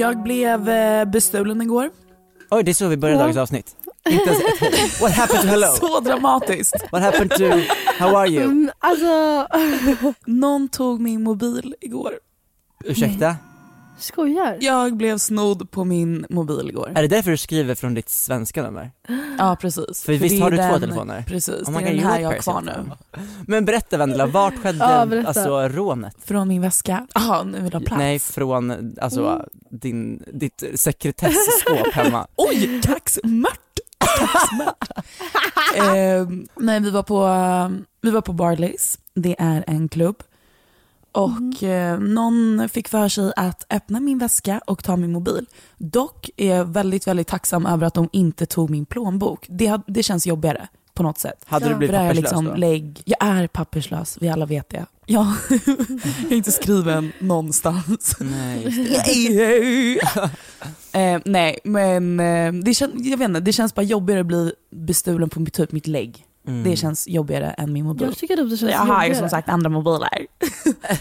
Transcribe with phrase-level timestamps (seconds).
[0.00, 1.90] Jag blev eh, bestulen igår.
[2.50, 3.76] Oj, det är så vi börjar dagens avsnitt.
[4.10, 5.66] Inte ens ett, what happened to hello?
[5.66, 6.74] Så dramatiskt.
[6.92, 7.44] What happened to,
[7.98, 8.44] how are you?
[8.44, 9.46] Mm, alltså,
[10.26, 12.12] Någon tog min mobil igår.
[12.84, 13.36] Ursäkta?
[14.00, 14.58] Skojar.
[14.60, 16.92] Jag blev snodd på min mobil igår.
[16.94, 18.90] Är det därför du skriver från ditt svenska nummer?
[19.38, 20.02] Ja precis.
[20.04, 21.24] För visst det har är du två den- telefoner?
[21.26, 22.90] Precis, Oh det är God, den här jag har kvar nu.
[23.46, 25.28] Men berätta Vendela, vart skedde Ja, berätta.
[25.28, 26.16] alltså rånet?
[26.24, 27.06] Från min väska.
[27.14, 27.98] Jaha, nu vill du ha plats?
[27.98, 29.46] Nej, från alltså Mm.
[29.70, 32.26] din, ditt sekretessskåp hemma.
[32.36, 33.60] Oj, kaxmört!
[34.18, 34.88] Kaxmört.
[35.76, 36.26] eh,
[36.56, 37.20] nej, vi var på,
[38.02, 40.16] vi var på Barleys, det är en klubb.
[41.12, 45.46] Och eh, någon fick för sig att öppna min väska och ta min mobil.
[45.78, 49.46] Dock är jag väldigt, väldigt tacksam över att de inte tog min plånbok.
[49.48, 51.44] Det, det känns jobbigare på något sätt.
[51.46, 52.54] Hade du blivit papperslös liksom då?
[52.54, 53.02] lägg.
[53.04, 54.86] Jag är papperslös, vi alla vet det.
[55.06, 58.16] Ja, jag är inte skriven någonstans.
[58.20, 59.98] Nej,
[60.92, 64.52] eh, nej men eh, det, kän, jag vet inte, det känns bara jobbigare att bli
[64.70, 66.26] bestulen på typ mitt lägg.
[66.46, 66.64] Mm.
[66.64, 68.06] Det känns jobbigare än min mobil.
[68.06, 70.26] Jag tycker att det känns Jag har ju som sagt andra mobiler.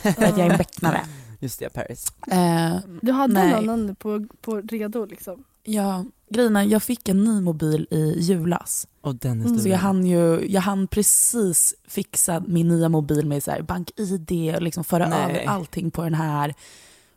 [0.01, 1.01] för att jag är en becknare.
[1.39, 2.05] Just det, Paris.
[2.31, 3.51] Eh, Du hade Nej.
[3.53, 5.43] en annan på, på redo liksom.
[5.63, 8.87] ja, grejen jag fick en ny mobil i julas.
[9.01, 9.59] Och den Mm.
[9.59, 14.55] Så jag hann ju, jag hann precis fixa min nya mobil med så här bank-id
[14.55, 15.23] och liksom föra Nej.
[15.23, 16.53] över allting på den här.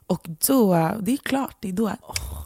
[0.06, 1.92] Och då, det är klart, det är då.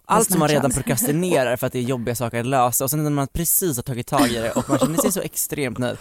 [0.08, 3.04] Allt som man redan prokrastinerar för att det är jobbiga saker att lösa och sen
[3.04, 5.98] när man precis har tagit tag i det och man känner sig så extremt nöjd.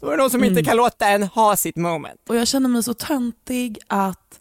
[0.00, 0.64] Då är det någon som inte Mm.
[0.64, 2.20] kan låta en ha sitt moment.
[2.28, 4.40] Och jag känner mig så töntig att,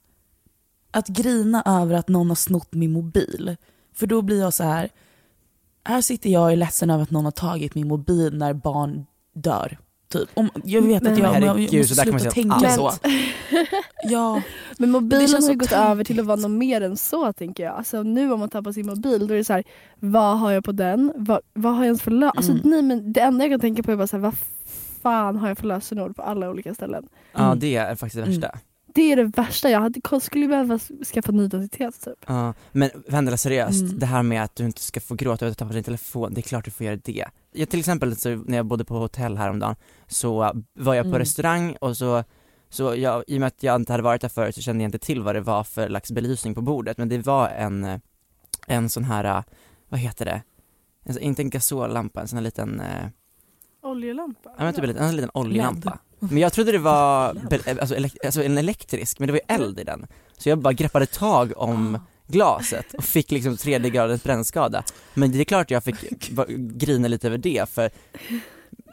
[0.92, 3.56] att grina över att någon har snott min mobil.
[3.96, 4.90] För då blir jag så här.
[5.86, 9.06] här sitter jag och är ledsen över att någon har tagit min mobil när barn
[9.36, 9.78] dör.
[10.10, 10.30] Typ.
[10.34, 12.34] Om, jag vet Men att jag, jag, herregud, jag måste så där kan man sluta
[12.34, 12.76] säga tänka allt.
[12.76, 13.10] så.
[14.04, 14.42] Ja,
[14.78, 17.76] Men mobilen har gått över till att vara något mer än så tänker jag.
[17.76, 19.64] Alltså nu om man tappar sin mobil då är det så här,
[20.00, 21.14] vad har jag på den?
[21.16, 22.62] Vad, vad har jag ens för lö- alltså, Mm.
[22.70, 24.36] nej, men Det enda jag kan tänka på är bara så här, vad
[25.02, 27.08] fan har jag för lösenord på alla olika ställen?
[27.34, 27.60] Ja Mm.
[27.60, 28.58] det är faktiskt det värsta.
[28.96, 29.70] Det är det värsta.
[29.70, 30.80] Jag hade, skulle behöva
[31.14, 32.14] skaffa ny identitet typ.
[32.28, 34.00] Ja, men Vendela seriöst, Mm.
[34.00, 36.40] det här med att du inte ska få gråta över att tappa din telefon, det
[36.40, 37.26] är klart du får göra det.
[37.60, 39.76] Jag, till exempel så när jag bodde på hotell häromdagen
[40.08, 41.20] så var jag på Mm.
[41.20, 42.24] restaurang och så,
[42.70, 44.88] så jag, i och med att jag inte hade varit där förut så kände jag
[44.88, 48.00] inte till vad det var för slags belysning på bordet men det var en, eh,
[48.68, 49.44] en sån här, eh,
[49.90, 50.42] vad heter det?
[51.04, 53.08] En, sån- inte en gasollampa, en sån här liten, eh,
[53.84, 54.50] Oljelampa?
[54.58, 56.00] ja men typ en liten, en liten oljelampa.
[56.20, 59.56] Men jag trodde det var be- alltså, elek- alltså en elektrisk, men det var ju
[59.56, 60.08] eld i den.
[60.38, 64.84] Så jag bara greppade tag om glaset och fick liksom tredje gradens brännskada.
[65.14, 67.90] Men det är klart jag fick grina lite över det för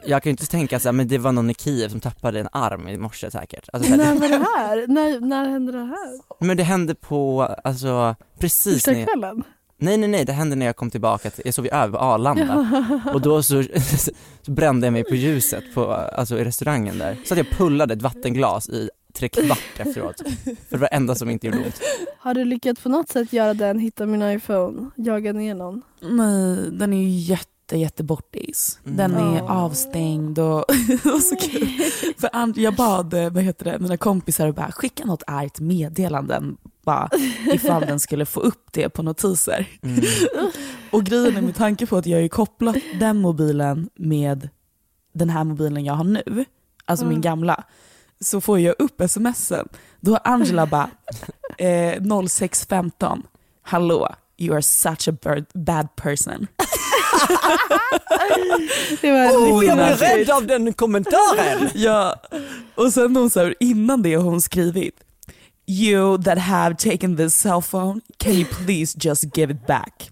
[0.05, 2.39] jag kan ju inte tänka så här, men det var någon i Kiev som tappade
[2.39, 3.69] en arm i morse säkert.
[3.73, 4.87] Alltså, När var det här?
[4.87, 6.19] När, när hände det här?
[6.39, 9.43] men det hände på, alltså precis Första när kvällen?
[9.77, 12.03] Nej nej nej, det hände när jag kom tillbaka, till, jag sov ju över på
[12.05, 12.67] Arlanda
[13.13, 13.63] och då så,
[14.41, 17.17] så brände jag mig på ljuset på, alltså i restaurangen där.
[17.25, 20.21] Så att jag pullade ett vattenglas i tre kvart efteråt.
[20.43, 21.81] För det var det enda som inte gjorde ont.
[22.17, 25.81] Har du lyckats på något sätt göra den, hitta min iPhone, jaga ner någon?
[26.01, 28.79] Nej, den är ju jätte, jätte bortis.
[28.83, 29.45] Den är Mm.
[29.45, 30.59] avstängd och,
[31.15, 31.67] och så kul.
[32.17, 36.57] För jag bad eh, vad heter det, mina kompisar att bara skicka något argt meddelanden
[36.83, 37.09] bara,
[37.53, 39.67] ifall den skulle få upp det på notiser.
[39.81, 40.01] Mm.
[40.91, 44.49] Och grejen är med tanke på att jag har ju kopplat den mobilen med
[45.13, 46.45] den här mobilen jag har nu,
[46.85, 47.63] alltså min gamla,
[48.21, 49.67] så får jag upp smsen.
[49.99, 50.89] Då har Angela bara
[51.57, 53.23] eh, 0615,
[53.63, 56.47] hallå, you are such a bird, bad person.
[59.01, 61.69] Det var Oh, jag blev rädd av den kommentaren!
[61.75, 62.15] Ja,
[62.75, 64.95] och sen hon så här, innan det har hon skrivit
[65.67, 70.09] You that have taken this cell phone, can you please just give it back?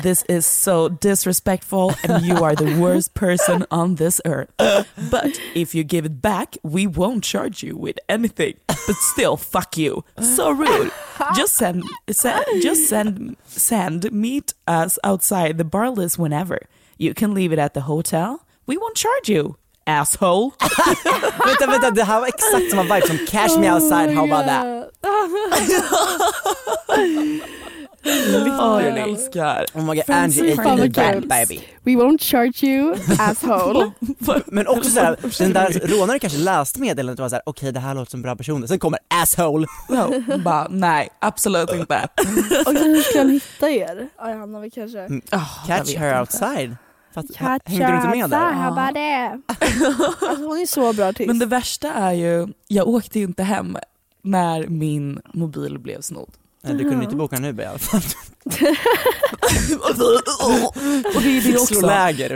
[0.00, 4.52] This is so disrespectful and you are the worst person on this earth.
[4.58, 8.54] But if you give it back, we won't charge you with anything.
[8.68, 10.04] But still, fuck you.
[10.20, 10.92] So rude.
[11.34, 16.66] Just send, send just send send meet us outside the bar list whenever.
[16.96, 18.46] You can leave it at the hotel.
[18.66, 19.56] We won't charge you,
[19.86, 20.50] asshole.
[21.46, 24.88] vänta vänta, det här var exakt samma vibe som Cash Me Outside, how about that?
[28.04, 29.66] Åh, jag älskar.
[29.74, 31.60] Oh my god, Angie the back baby.
[31.82, 33.90] We won't charge you, asshole.
[34.46, 37.94] Men också såhär, den där rånaren kanske läste meddelandet och var såhär, okej det här
[37.94, 39.66] låter som bra personer, sen kommer asshole.
[39.88, 42.08] No, bara, nej, absolut inte.
[42.66, 44.08] Och hur ska han hitta er?
[44.18, 44.98] Ja, jag hamnar väl kanske...
[44.98, 45.20] Oh,
[45.68, 46.76] jag Catch her outside.
[47.14, 48.38] Fatt, Catch hängde du inte med där?
[48.38, 48.60] That?
[50.28, 51.26] Alltså hon är så bra artist.
[51.26, 53.76] Men det värsta är ju, jag åkte ju inte hem
[54.22, 56.30] när min mobil blev snodd.
[56.64, 58.00] Nej, du kunde inte boka en Uber i alla fall.
[61.14, 61.74] Och det är det också.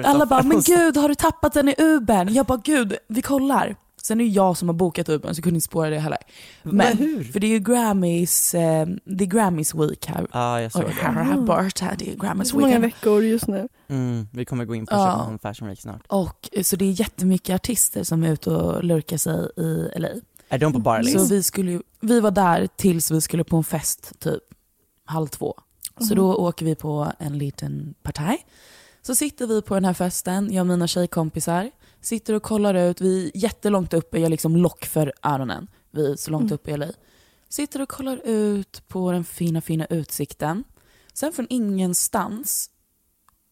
[0.04, 2.34] Alla bara, men gud har du tappat den i Ubern?
[2.34, 3.76] Jag bara, gud vi kollar.
[4.06, 6.18] Sen är det jag som har bokat Ubern så jag kunde inte spåra det heller.
[6.62, 7.24] Men, hur?
[7.24, 10.26] för det är ju Grammys, eh, det är Grammys week här.
[10.32, 11.06] Ja, jag såg Oj, det.
[11.06, 13.68] här jag bort här, det är det är Grammys så många veckor just nu.
[13.88, 15.38] Mm, vi kommer gå in på Ja.
[15.42, 16.02] Fashion Week snart.
[16.08, 20.08] Och, eh, så det är jättemycket artister som är ute och lurkar sig i LA.
[20.48, 21.12] Är de på Barleys?
[21.12, 24.42] Så vi, skulle, ju- vi var där tills vi skulle på en fest typ
[25.04, 25.54] halv två.
[26.08, 28.46] Så då åker vi på en liten partaj.
[29.02, 31.70] Så sitter vi på den här festen, jag och mina tjejkompisar.
[32.00, 35.68] Sitter och kollar ut, vi är jättelångt uppe, jag liksom lock för öronen.
[35.90, 36.86] Vi är så långt uppe i LA.
[37.48, 40.64] Sitter och kollar ut på den fina, fina utsikten.
[41.12, 42.70] Sen från ingenstans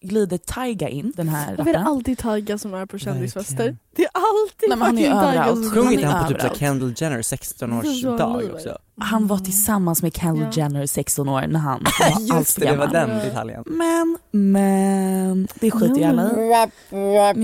[0.04, 1.86] glider Taiga in, den här är det rapparen.
[1.86, 3.54] alltid Taiga som är på kändisfester?
[3.56, 3.78] Verkligen.
[3.96, 5.74] Det är alltid Nej, han är överallt.
[5.74, 6.56] Han inte är han på typ.
[6.58, 8.54] Kendall Jenner 16 Det är års så dag livet.
[8.54, 8.78] också?
[9.00, 10.62] Han var tillsammans med Kendall Ja.
[10.62, 13.62] Jenner 16 år när han var allt Just för det, det var den detaljen.
[13.66, 16.50] Men, men, det skiter jag alla i.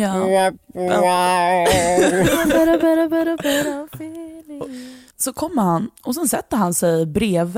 [0.01, 0.51] Ja.
[3.37, 4.63] Better feeling.
[5.17, 7.55] Så kommer han och sen sätter han sig bredvid,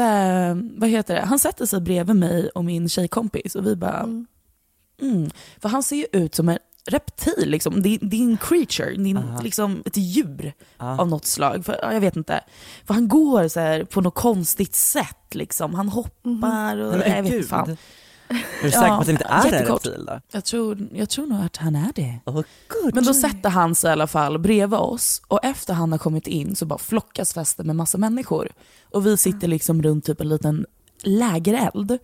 [0.80, 4.26] vad heter det, han sätter sig bredvid mig och min tjejkompis och vi bara, Mm.
[5.02, 5.30] Mm.
[5.60, 7.82] För han ser ju ut som en reptil, liksom.
[7.82, 9.40] det, det är en creature, det är en, Aha.
[9.40, 11.00] liksom ett djur Ja.
[11.00, 11.64] av något slag.
[11.64, 12.40] För, ja, jag vet inte.
[12.86, 15.74] För han går så här på något konstigt sätt, liksom.
[15.74, 17.76] han hoppar och Nej, men jag vet inte fan.
[18.28, 19.86] Är du säker på att det inte är en jättekort.
[19.86, 20.20] reptil då?
[20.32, 22.18] Jag tror, jag tror nog att han är det.
[22.26, 22.42] Oh.
[22.94, 26.26] Men då sätter han sig i alla fall bredvid oss och efter han har kommit
[26.26, 28.48] in så bara flockas festen med massa människor.
[28.90, 30.66] Och vi sitter liksom runt typ en liten
[31.02, 31.98] lägereld.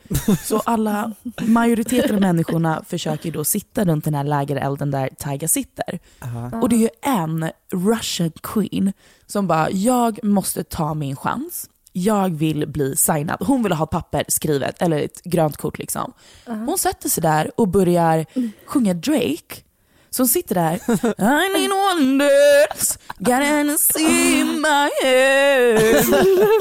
[0.44, 1.12] Så alla,
[1.46, 5.98] majoriteten av människorna försöker då sitta runt den här lägerelden där Tyga sitter.
[6.20, 6.60] Aha.
[6.62, 8.92] Och det är ju en Russian queen
[9.26, 11.70] som bara, jag måste ta min chans.
[11.92, 13.36] Jag vill bli signad.
[13.40, 16.12] Hon vill ha ett papper skrivet, eller ett grönt kort liksom.
[16.46, 18.26] Hon sätter sig där och börjar
[18.66, 19.62] sjunga Drake.
[20.10, 26.04] Så hon sitter där, I need wonders, gotta see my head.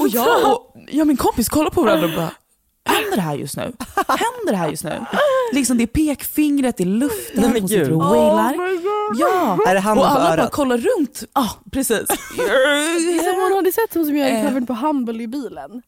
[0.00, 2.30] Och jag och jag och min kompis kollar på varandra och bara,
[2.84, 3.62] händer det här just nu?
[4.08, 5.04] Händer det här just nu?
[5.52, 8.54] Liksom det är pekfingret i luften, Nej, hon sitter och wailar.
[9.18, 11.22] Ja, Är det handen och alla bara kollar runt.
[11.34, 12.06] Ja, ah, precis.
[13.24, 14.46] Som hon hade sett hon som gör Eh.
[14.46, 15.82] covern på Humble i bilen.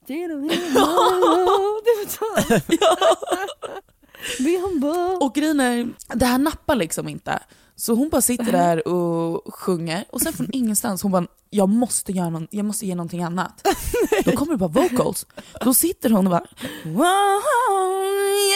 [5.20, 7.38] Och grejen är, det här nappar liksom inte.
[7.80, 12.12] Så hon bara sitter där och sjunger och sen från ingenstans hon bara, jag måste,
[12.12, 13.66] göra någon, jag måste ge någonting annat.
[14.24, 15.26] Då kommer det bara vocals.
[15.60, 16.46] Då sitter hon och bara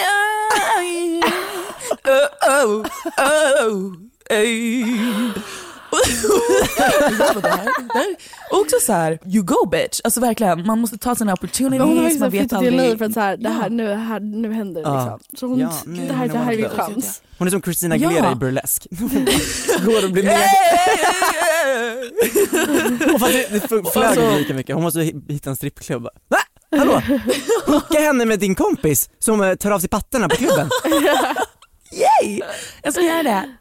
[0.01, 0.25] yeah,
[2.65, 2.87] oh,
[3.19, 3.93] oh,
[4.31, 4.55] oh,
[8.51, 10.01] också så här, you go bitch.
[10.05, 12.83] Alltså verkligen, man måste ta sina Men hon har opportunities, man vet flyttat till LA
[12.83, 12.99] aldrig.
[12.99, 13.69] för att så här, det här, Ja.
[13.69, 15.19] nu, här, nu händer det Ja.
[15.19, 15.39] liksom.
[15.39, 17.23] Så hon, Ja, nu- det, här, det här är min chans.
[17.39, 18.09] Hon är som Christina Ja.
[18.09, 18.89] Aguilera i Burlesque.
[19.85, 20.41] Går och blir med.
[23.15, 26.03] Och fast det, det flög Alltså- inte lika mycket, hon måste hi- hitta en strippklubb.
[26.03, 26.39] Va?
[26.79, 27.03] Hallå?
[27.67, 30.69] Hooka henne med din kompis som eh, tar av sig pattarna på klubben.
[31.93, 32.41] Yay!
[32.83, 33.57] Jag ska göra det.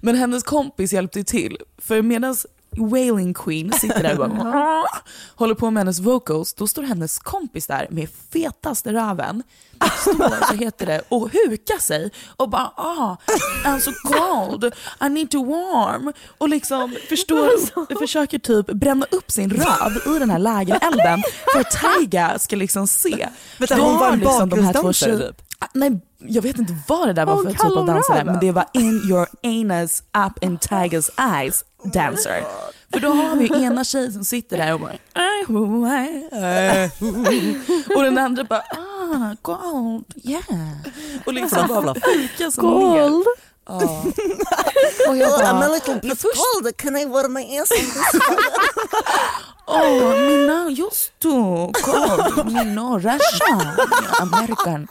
[0.00, 1.58] Men hennes kompis hjälpte ju till.
[1.78, 2.36] För medan
[2.76, 4.84] Wailing Queen sitter där och bara,
[5.34, 9.42] håller på med hennes vocals, då står hennes kompis där med fetaste röven,
[10.00, 13.16] står, så heter det, och hukar sig och bara ah,
[13.64, 14.64] I'm so cold,
[15.00, 16.12] I need to warm.
[16.38, 21.70] Och liksom förstår, försöker typ bränna upp sin röv i den här lägerelden för att
[21.70, 23.28] Taiga ska liksom se.
[23.58, 25.42] Vänta, hon var en liksom de här två bakgrundsdansare tjej- typ?
[25.72, 28.64] Nej, jag vet inte vad det där var för typ av dansare, men det var
[28.72, 32.44] in your anus up in Tigers eyes dancer.
[32.92, 34.92] För då har vi ena tjejen som sitter där och bara
[37.96, 40.42] och den andra bara ah, gold, yeah.
[41.26, 43.24] Och liksom bara fikar sig ner.
[43.66, 44.04] Ja.
[45.08, 47.70] Och jag bara, little bit cold, can I wear my ass
[49.66, 53.76] åh, mina just då, gold, mina Russia,
[54.20, 54.88] American.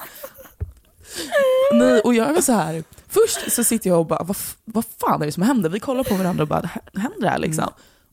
[1.73, 2.83] Nej, och jag är så här.
[3.09, 5.69] Först så sitter jag och bara, vad, vad fan är det som händer?
[5.69, 7.69] Vi kollar på varandra och bara, "Hä- händer det här liksom?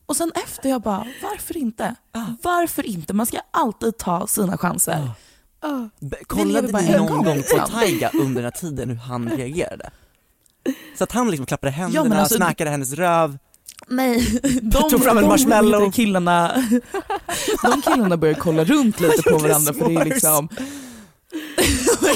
[0.06, 1.94] Och sen efter jag bara, varför inte?
[2.42, 3.12] Varför inte?
[3.12, 5.10] Man ska alltid ta sina chanser.
[6.00, 7.60] B- Vi Kollade ni någon gång, gång på liksom.
[7.70, 9.90] Taiga under den här tiden hur han reagerade?
[10.98, 13.38] Så att han liksom klappade händerna, Ja, alltså- smackade hennes röv,
[13.88, 15.80] Nej, de, Tog fram en de marshmallow.
[15.84, 16.54] du, killarna,
[17.62, 20.48] de killarna börjar kolla runt lite på varandra för det är liksom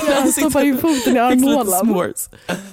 [0.09, 2.15] Jag stoppar in foten i armhålan.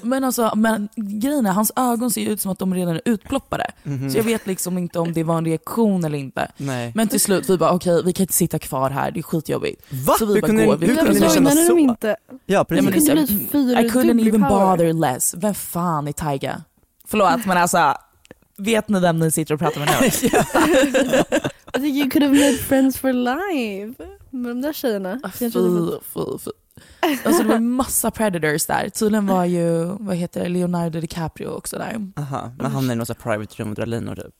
[0.01, 3.65] Men alltså, men grejen är, hans ögon ser ut som att de redan är utploppade.
[3.83, 4.09] Mhm.
[4.11, 6.51] Så jag vet liksom inte om det var en reaktion eller inte.
[6.57, 6.91] Nej.
[6.95, 9.81] Men till slut, vi bara okej, vi kan inte sitta kvar här, det är skitjobbigt.
[9.89, 10.13] Va?
[10.19, 11.77] Så vi hur bara kunde, går, hur vi Jag kunde ni känna så?
[11.77, 12.07] inte.
[12.29, 12.85] Ja Ja, precis.
[12.89, 14.49] men så- bli fyra I couldn't even power.
[14.77, 15.35] bother less.
[15.37, 16.61] Vem fan är Taiga?
[17.07, 17.93] Förlåt men alltså,
[18.59, 20.07] vet ni vem ni sitter och pratar med nu?
[21.79, 24.03] I think you could have made friends for life.
[24.29, 25.19] Med de där tjejerna.
[25.33, 25.59] Fy, fy,
[26.39, 26.51] fy.
[27.25, 28.89] Alltså det var massa predators där.
[28.89, 32.11] Tydligen var ju, vad heter det, Leonardo DiCaprio också där.
[32.17, 34.33] Aha, men han är i något private room och drar linor typ.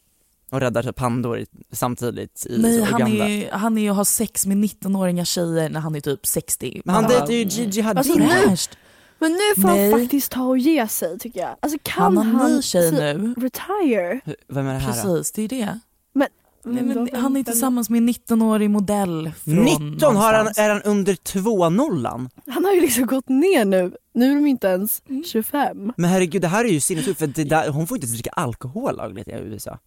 [0.51, 3.27] Och räddar typ pandor i, samtidigt i Nej, han Uganda.
[3.29, 6.81] är, han är ju och har sex med 19-åriga tjejer när han är typ 60.
[6.85, 7.97] Men han dejtar ju Gigi Hadid.
[7.97, 8.77] Alltså, nu- Fräscht.
[9.19, 9.91] Men nu får Nej.
[9.91, 11.55] han faktiskt ta och ge sig tycker jag.
[11.59, 13.33] Alltså kan Han han, ny tjej si- nu.
[13.37, 14.19] retire?
[14.47, 15.15] Vem är det här då?
[15.15, 15.79] Precis, det är det.
[16.13, 16.27] Men,
[16.63, 19.55] Nej, men han är tillsammans med en 19-årig modell från
[19.91, 22.29] 19 har han, är han under två nollan?
[22.47, 23.91] Han har ju liksom gått ner nu.
[24.13, 25.23] Nu är de inte ens Mm.
[25.23, 25.93] 25.
[25.97, 28.29] Men herregud det här är ju sinnessjukt för det där, hon får inte ens dricka
[28.29, 29.77] alkohol lagligt i USA.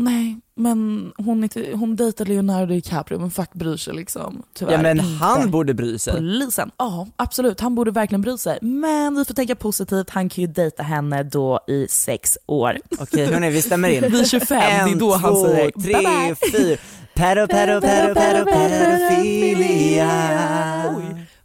[0.00, 4.42] Nej, men hon, är hon dejtar Leonardo DiCaprio men fuck bryr sig liksom.
[4.54, 5.24] Tyvärr Ja men inte.
[5.24, 6.14] han borde bry sig.
[6.14, 8.58] Polisen, ja absolut han borde verkligen bry sig.
[8.62, 12.78] Men vi får tänka positivt, han kan ju dejta henne då i sex år.
[12.98, 14.12] Okej hörni vi stämmer in.
[14.12, 16.34] Vid 25, det är då han två, säger tre, bye bye.
[16.52, 16.76] fyra.
[17.14, 20.10] Pedo, pedo, pedo, pedo, pedofilia.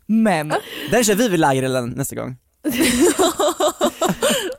[0.05, 0.53] Men
[0.91, 2.37] Den kör vi vid lägerelden nästa gång.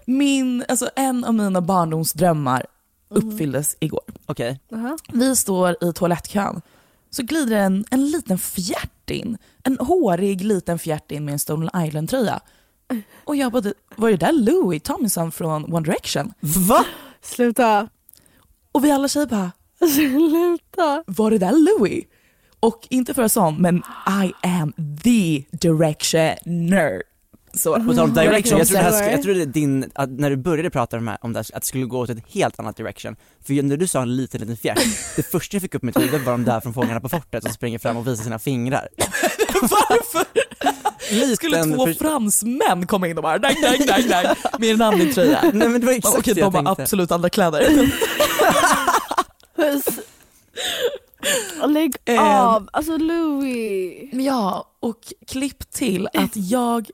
[0.06, 2.66] min, alltså en av mina barndomsdrömmar
[3.14, 4.02] uppfylldes igår.
[4.26, 4.60] Okej.
[4.72, 4.96] Aha.
[5.12, 6.60] Vi står i toalettkön,
[7.10, 9.38] så glider en, en liten fjärt in.
[9.62, 12.40] En hårig liten fjärt in med en Stolen Island-tröja.
[13.24, 16.32] Och jag bara, var det där Louis Tomlinson från One Direction?
[16.40, 16.84] Va?
[17.22, 17.88] Sluta.
[18.72, 19.52] Och vi alla tjejer bara,
[19.94, 21.04] Sluta.
[21.06, 22.04] var det där Louis?
[22.60, 23.76] Och inte för att sån, men
[24.24, 24.72] I am
[25.04, 27.02] the directioner.
[27.56, 27.74] Så.
[27.74, 30.70] På tal om direction, jag trodde, det här, jag trodde din, att när du började
[30.70, 32.76] prata om det, här, om det här, att det skulle gå åt ett helt annat
[32.76, 33.16] direction.
[33.46, 34.78] För när du sa en liten liten fjärt,
[35.16, 37.42] det första jag fick upp i mitt huvud var de där från Fångarna på fortet
[37.44, 38.88] som springer fram och visar sina fingrar.
[39.60, 40.24] Varför
[41.14, 44.82] Liten skulle två för- fransmän komma in och bara dang, dang, dang, dang, med en
[44.82, 45.40] annan tröja?
[45.54, 46.82] Nej men det var exakt Okej, det jag de har tänkte.
[46.82, 47.90] absolut andra kläder.
[51.66, 52.18] Lägg Ehm.
[52.24, 52.68] av.
[52.72, 54.08] Alltså Louis.
[54.12, 56.90] Ja, och klipp till att jag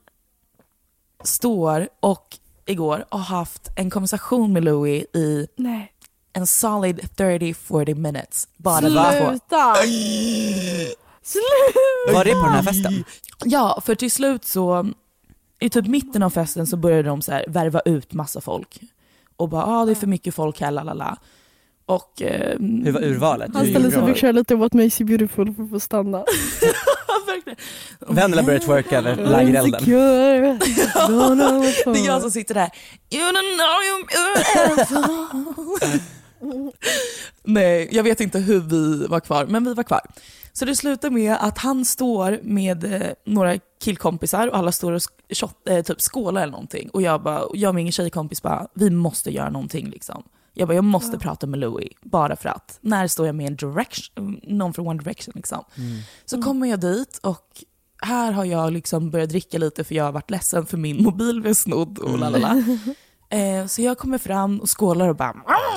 [1.23, 5.91] står och igår har haft en konversation med Louis i Nej.
[6.33, 8.47] en solid 30-40 minutes.
[8.57, 8.79] Bara.
[8.79, 9.75] Sluta.
[11.23, 12.13] Sluta.
[12.13, 13.03] Var det på den här festen?
[13.45, 14.91] Ja, för till slut så,
[15.59, 18.79] i typ mitten av festen så började de så här värva ut massa folk.
[19.37, 21.17] Och bara, ah, det är för mycket folk här, lalala.
[21.85, 22.21] Och...
[22.21, 23.51] Eh, Hur var urvalet?
[23.53, 26.25] Han ställde sig och fick köra lite What makes you beautiful för att få stanna.
[27.99, 29.81] Vännerna började twerka över lägerelden.
[31.85, 32.69] Det är jag som sitter där.
[33.11, 35.99] You don't know you beautiful.
[37.43, 40.01] Nej, jag vet inte hur vi var kvar, men vi var kvar.
[40.53, 45.01] Så det slutar med att han står med eh, några killkompisar och alla står och
[45.33, 46.89] shot, eh, typ skålar eller någonting.
[46.89, 50.23] Och jag, bara, och jag och min tjejkompis bara, vi måste göra någonting liksom.
[50.53, 52.77] Jag bara, jag måste prata med Louis, bara för att.
[52.81, 55.63] När står jag med en direction, någon från One Direction liksom.
[56.25, 57.63] Så kommer jag dit och
[58.01, 61.41] här har jag liksom börjat dricka lite för jag har varit ledsen för min mobil
[61.41, 62.63] blev snodd och lalala.
[63.31, 65.35] Eh, så jag kommer fram och skålar och bara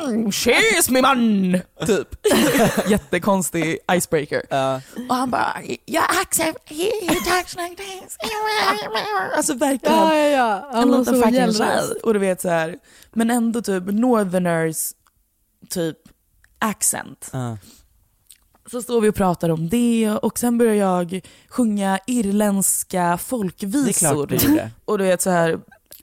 [0.09, 1.53] mm, “Cheers min man!”
[1.87, 2.09] typ.
[2.89, 4.43] Jättekonstig icebreaker.
[4.51, 4.81] Ja.
[5.09, 8.17] Och han bara “Jag accept, he, he talks like this”.
[9.37, 10.69] Alltså verkligen Ja, ja, ja.
[10.73, 11.81] en Han så fucking tjej.
[12.03, 12.79] Och du vet så här,
[13.13, 14.93] men ändå typ northerners
[15.71, 15.97] typ
[16.59, 17.31] accent.
[17.33, 17.59] Ja.
[18.71, 23.85] Så står vi och pratar om det och sen börjar jag sjunga irländska folkvisor.
[23.85, 24.71] Det är klart du gjorde.
[24.85, 25.59] Och du vet så här,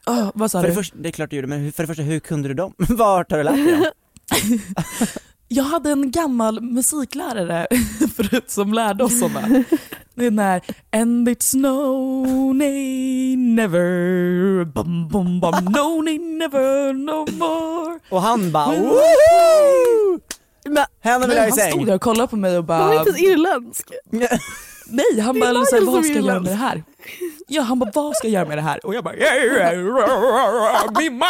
[0.07, 0.75] åh, vad sa För det, du?
[0.75, 2.73] första, det är klart du gjorde, men hur- för det första, hur kunde du dem?
[2.77, 3.85] Vart har du lärt dig dem?
[5.53, 7.67] Jag hade en gammal musiklärare
[8.15, 9.47] förut som lärde oss sådana.
[10.15, 16.93] Det är den här And it's no, nay, never, bum, bum, bum, no, nay, never,
[16.93, 17.99] no more.
[18.09, 20.19] Och han bara Men- woho!
[21.03, 21.85] Henne vill jag i han stod säng.
[21.85, 23.87] där och kollade på mig och Han var bara, inte ens irländsk.
[24.91, 26.83] Nej han Det bara, så här, vad ska jag göra med det här?
[27.47, 28.85] Ja han bara, vad ska jag göra med det här?
[28.85, 29.13] Och jag bara,
[30.99, 31.29] min man!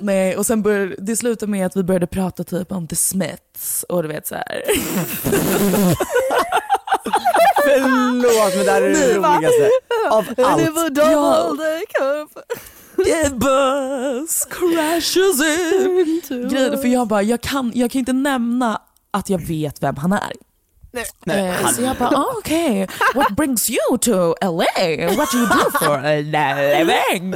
[0.00, 3.84] Nej, och sen började, det slutade med att vi började prata typ om The Smiths
[3.88, 4.62] och du vet så här.
[7.64, 9.70] Förlåt men det här är det roligaste
[10.10, 10.74] av Det allt.
[10.74, 11.80] var double.
[12.96, 16.48] The bus crashes in.
[16.50, 20.12] Grejen, för jag bara, jag kan, jag kan inte nämna att jag vet vem han
[20.12, 20.32] är.
[21.24, 25.06] Nej, Eh, så jag bara, ah, okej, what brings you to LA?
[25.16, 27.34] What do you do for a living?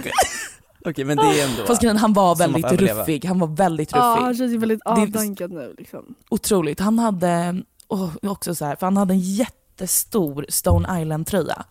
[0.84, 1.64] Okej men det är ändå...
[1.66, 4.22] Fast grejen, han var väldigt ruffig, han var väldigt Ja, ruffig.
[4.24, 6.14] han känns ju väldigt avdankad nu liksom.
[6.30, 6.80] Otroligt.
[6.80, 11.64] Han hade, och också så här, för han hade en jättestor Stone Island-tröja.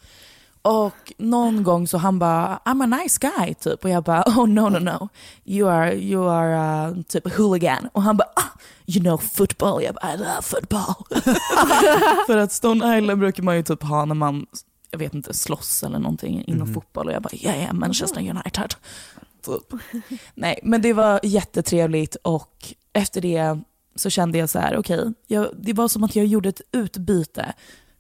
[0.68, 3.84] Och någon gång så han bara, I'm a nice guy typ.
[3.84, 5.10] Och jag bara, oh no no no.
[5.46, 7.90] You are, you are uh, typ hooligan.
[7.94, 9.84] Och han bara, ah, you know football.
[9.84, 10.96] Jag bara, I love football.
[12.28, 14.46] För att Stone Island brukar man ju typ ha när man,
[14.92, 17.08] jag vet inte, slåss eller någonting inom fotboll.
[17.08, 18.74] Och jag bara, yeah, yeah Manchester United.
[19.46, 19.80] Typ.
[20.34, 23.60] Nej, men det var jättetrevligt och efter det
[23.96, 27.54] så kände jag så här, okej, jag- det var som att jag gjorde ett utbyte.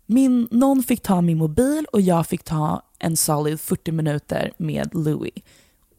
[0.10, 4.90] Min, någon fick ta min mobil och jag fick ta en solid 40 minuter med
[4.96, 5.34] Louis.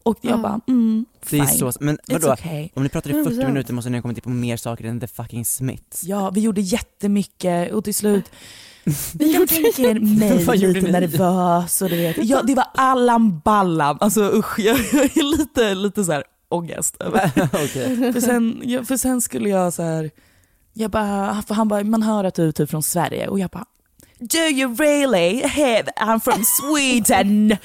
[0.03, 0.37] Och jag Ja.
[0.37, 1.41] bara, mm, Det fine.
[1.41, 2.33] är så, men It's vadå?
[2.33, 2.69] okay.
[2.73, 3.47] Om ni pratar i 40 100%.
[3.47, 6.03] minuter måste ni ha kommit in på mer saker än the fucking Smiths.
[6.03, 8.31] Ja, vi gjorde jättemycket och till slut,
[9.19, 9.93] jag tänker mig
[10.73, 10.91] lite ni?
[10.91, 13.97] nervös och du vet, ja, det var Allan Ballan.
[14.01, 18.13] Alltså usch, jag, jag är lite, lite så här ångest över Okej.
[18.13, 20.11] För sen, för sen skulle jag så här,
[20.73, 23.49] jag bara, för han bara, man hör att du är typ från Sverige och jag
[23.49, 23.65] bara
[24.19, 25.41] Do you really?
[25.47, 27.57] Have, I'm from Sweden.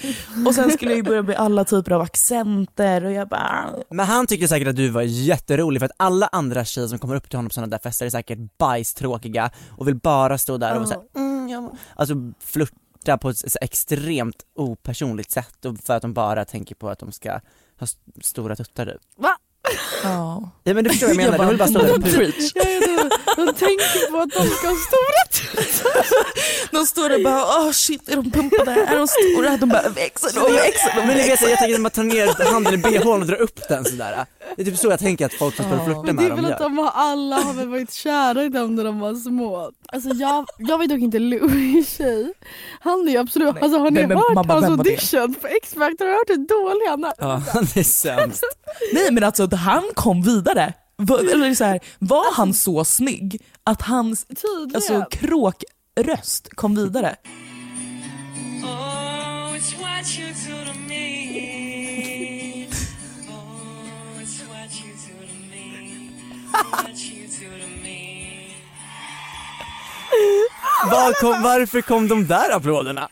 [0.46, 4.06] och sen skulle jag ju börja med alla typer av accenter och jag bara, Men
[4.06, 7.30] han tyckte säkert att du var jätterolig för att alla andra tjejer som kommer upp
[7.30, 10.76] till honom på sådana där fester är säkert bajstråkiga och vill bara stå där och
[10.76, 11.72] vara såhär, mm, ja.
[11.96, 12.14] alltså
[12.44, 16.98] flirta på ett så extremt opersonligt sätt och för att de bara tänker på att
[16.98, 17.40] de ska ha
[17.84, 19.00] st- stora tuttar typ.
[20.02, 20.50] ja.
[20.64, 22.10] Ja men du förstår vad jag menar, Jag de vill bara stå där och bara,
[22.12, 22.52] preach.
[22.54, 25.33] Ja, ja, de, de tänker på att de ska ha stora
[26.70, 28.72] De står där och bara, åh shit, är de pumpade?
[28.72, 29.56] Är de stora?
[29.56, 30.52] De bara, växer de?
[30.52, 31.06] Växer de?
[31.06, 33.68] Men ni vet, jag tänker att man tar ner handen i bhn och drar upp
[33.68, 34.26] den sådär.
[34.56, 36.24] Det är typ så jag tänker att folk som står och flörtar Men det med
[36.32, 39.00] är dem väl att de har, alla har väl varit kära i dem när de
[39.00, 39.70] var små.
[39.92, 42.32] Alltså jag, jag var dock inte Louis tjej.
[42.80, 44.70] Han är ju absolut, Nej, alltså har ni men- men hört mamma, hans det?
[44.72, 46.04] audition på X-Factor?
[46.04, 47.12] Har du hört hur dålig han är?
[47.18, 48.44] Ja, han är sämst.
[48.92, 50.72] Nej men alltså han kom vidare.
[51.32, 54.76] Eller så här, var han så snygg att hans Tydligen.
[54.76, 57.16] alltså, kråkröst kom vidare?
[58.62, 62.66] Oh, it's what you do to me.
[63.28, 66.10] Oh, it's what you do to me.
[70.90, 73.08] Var kom, varför kom de där applåderna?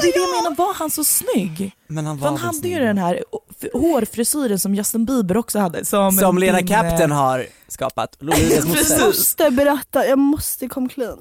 [0.00, 1.72] Det är det jag menar, var han så snygg?
[1.86, 2.80] Men han För var han hade ju snygg.
[2.80, 3.24] den här
[3.72, 5.84] hårfrisyren som Justin Bieber också hade.
[5.84, 9.06] Som, Som Lena din, Captain eh, har skapat, Jag moster.
[9.06, 11.18] måste berätta, jag måste come clean.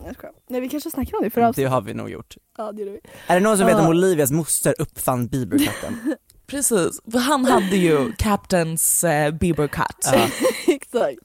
[0.50, 1.72] Nej vi kanske snackar om det förra Det avsnittet.
[1.72, 2.36] har vi nog gjort.
[2.58, 3.00] Ja det vi.
[3.28, 3.88] Är det någon som vet om.
[3.88, 6.16] Olivias moster uppfann Bieberkatten?
[6.48, 9.86] Precis, för han hade ju Captains uh, Bieber cut.
[10.06, 10.14] Ja.
[10.68, 11.18] Exakt.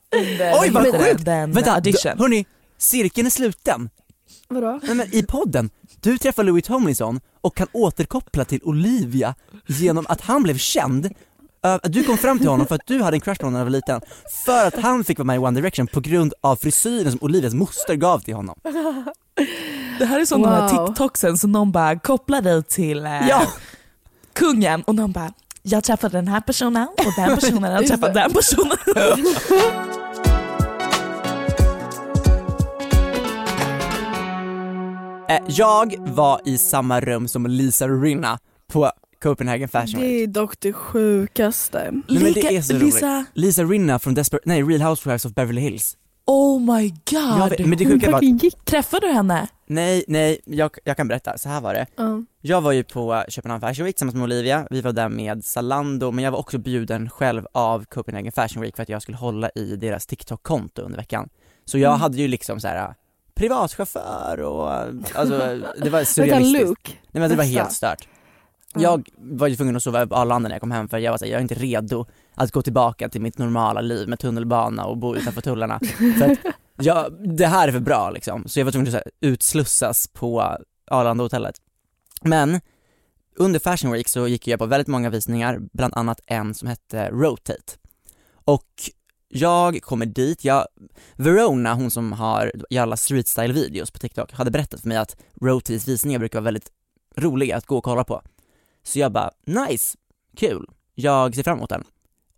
[0.61, 1.29] Oj, vad det, sjukt!
[1.29, 2.19] Vänta, audition.
[2.19, 2.47] hörni,
[2.79, 3.91] cirkeln är sluten.
[4.49, 4.81] Vadå?
[4.83, 9.35] Nej men i podden, du träffar Louis Tomlinson och kan återkoppla till Olivia
[9.67, 11.11] genom att han blev känd
[11.85, 13.65] du kom fram till honom för att du hade en crush på honom när du
[13.65, 14.01] var liten.
[14.47, 17.55] För att han fick vara med i One Direction på grund av frisyren som Olivias
[17.55, 18.59] moster gav till honom.
[19.99, 20.87] Det här är som de här Wow.
[20.87, 23.43] TikToksen som någon bara kopplar dig till eh, Ja.
[24.33, 28.21] kungen och någon bara jag träffade den här personen och den personen träffat det.
[28.21, 28.77] den personen.
[35.49, 38.39] jag var i samma rum som Lisa Rinna
[38.73, 38.91] på
[39.23, 40.23] Copenhagen Fashion Det Week.
[40.23, 41.91] är dock det sjukaste.
[42.09, 42.85] Nej, men det är så roligt.
[42.85, 45.97] Lisa, Lisa Rinna från Desperate, nej Real Housewives of Beverly Hills.
[46.27, 47.51] oh my god.
[47.51, 48.65] Vet, men det sjuka var gick.
[48.65, 49.49] Träffade du henne?
[49.67, 51.87] nej, nej, jag, jag kan berätta, så här var det.
[51.97, 52.23] Ja.
[52.41, 56.11] Jag var ju på Köpenhamn Fashion Week tillsammans med Olivia, vi var där med Zalando,
[56.11, 59.51] men jag var också bjuden själv av Copenhagen Fashion Week för att jag skulle hålla
[59.55, 61.29] i deras TikTok-konto under veckan.
[61.65, 62.01] Så jag Mm.
[62.01, 62.95] hade ju liksom så här
[63.35, 65.39] privatchaufför och alltså
[65.79, 66.69] det var Vänta, surrealistiskt.
[66.69, 66.93] Luke.
[67.11, 68.09] Nej men det var helt stört.
[68.75, 71.19] Jag var ju tvungen att sova på Arlanda när jag kom hem för jag var
[71.19, 74.97] såhär, jag är inte redo att gå tillbaka till mitt normala liv med tunnelbana och
[74.97, 75.81] bo utanför tullarna.
[76.19, 76.39] för att
[76.77, 78.49] jag, det här är för bra liksom.
[78.49, 80.59] Så jag var tvungen att så här, utslussas på
[80.91, 81.57] Arlanda-hotellet.
[82.23, 82.61] Men
[83.37, 87.11] under Fashion Week så gick jag på väldigt många visningar, bland annat en som hette
[87.11, 87.73] Rotate.
[88.45, 88.67] Och
[89.39, 90.67] jag kommer dit, jag,
[91.17, 95.89] Verona, hon som har i alla streetstyle-videos på TikTok, hade berättat för mig att Rotis
[95.89, 96.71] visningar brukar vara väldigt
[97.17, 98.23] roliga att gå och kolla på.
[98.83, 99.99] Så jag bara, nice,
[100.37, 101.85] kul, jag ser fram emot den.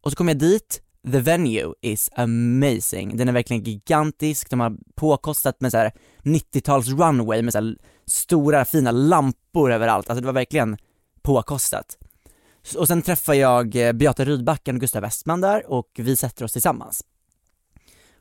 [0.00, 0.82] Och så kommer jag dit,
[1.12, 6.88] the venue is amazing, den är verkligen gigantisk, de har påkostat med så här 90-tals
[6.88, 10.76] runway med så här stora fina lampor överallt, alltså det var verkligen
[11.22, 11.98] påkostat.
[12.74, 16.52] Och sen träffar jag eh, Beata Rydbacken och Gustav Westman där och vi sätter oss
[16.52, 17.04] tillsammans.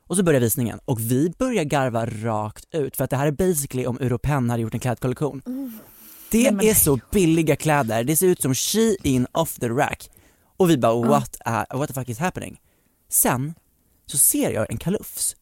[0.06, 3.32] Och så börjar visningen och vi börjar garva rakt ut för att det här är
[3.32, 5.42] basically om Europen hade gjort en klädkollektion.
[6.30, 10.10] Det Nej, är så billiga kläder, det ser ut som Shein off the rack.
[10.56, 12.60] Och vi bara what, är, what the fuck is happening?
[13.08, 13.54] Sen
[14.06, 15.36] så ser jag en kalufs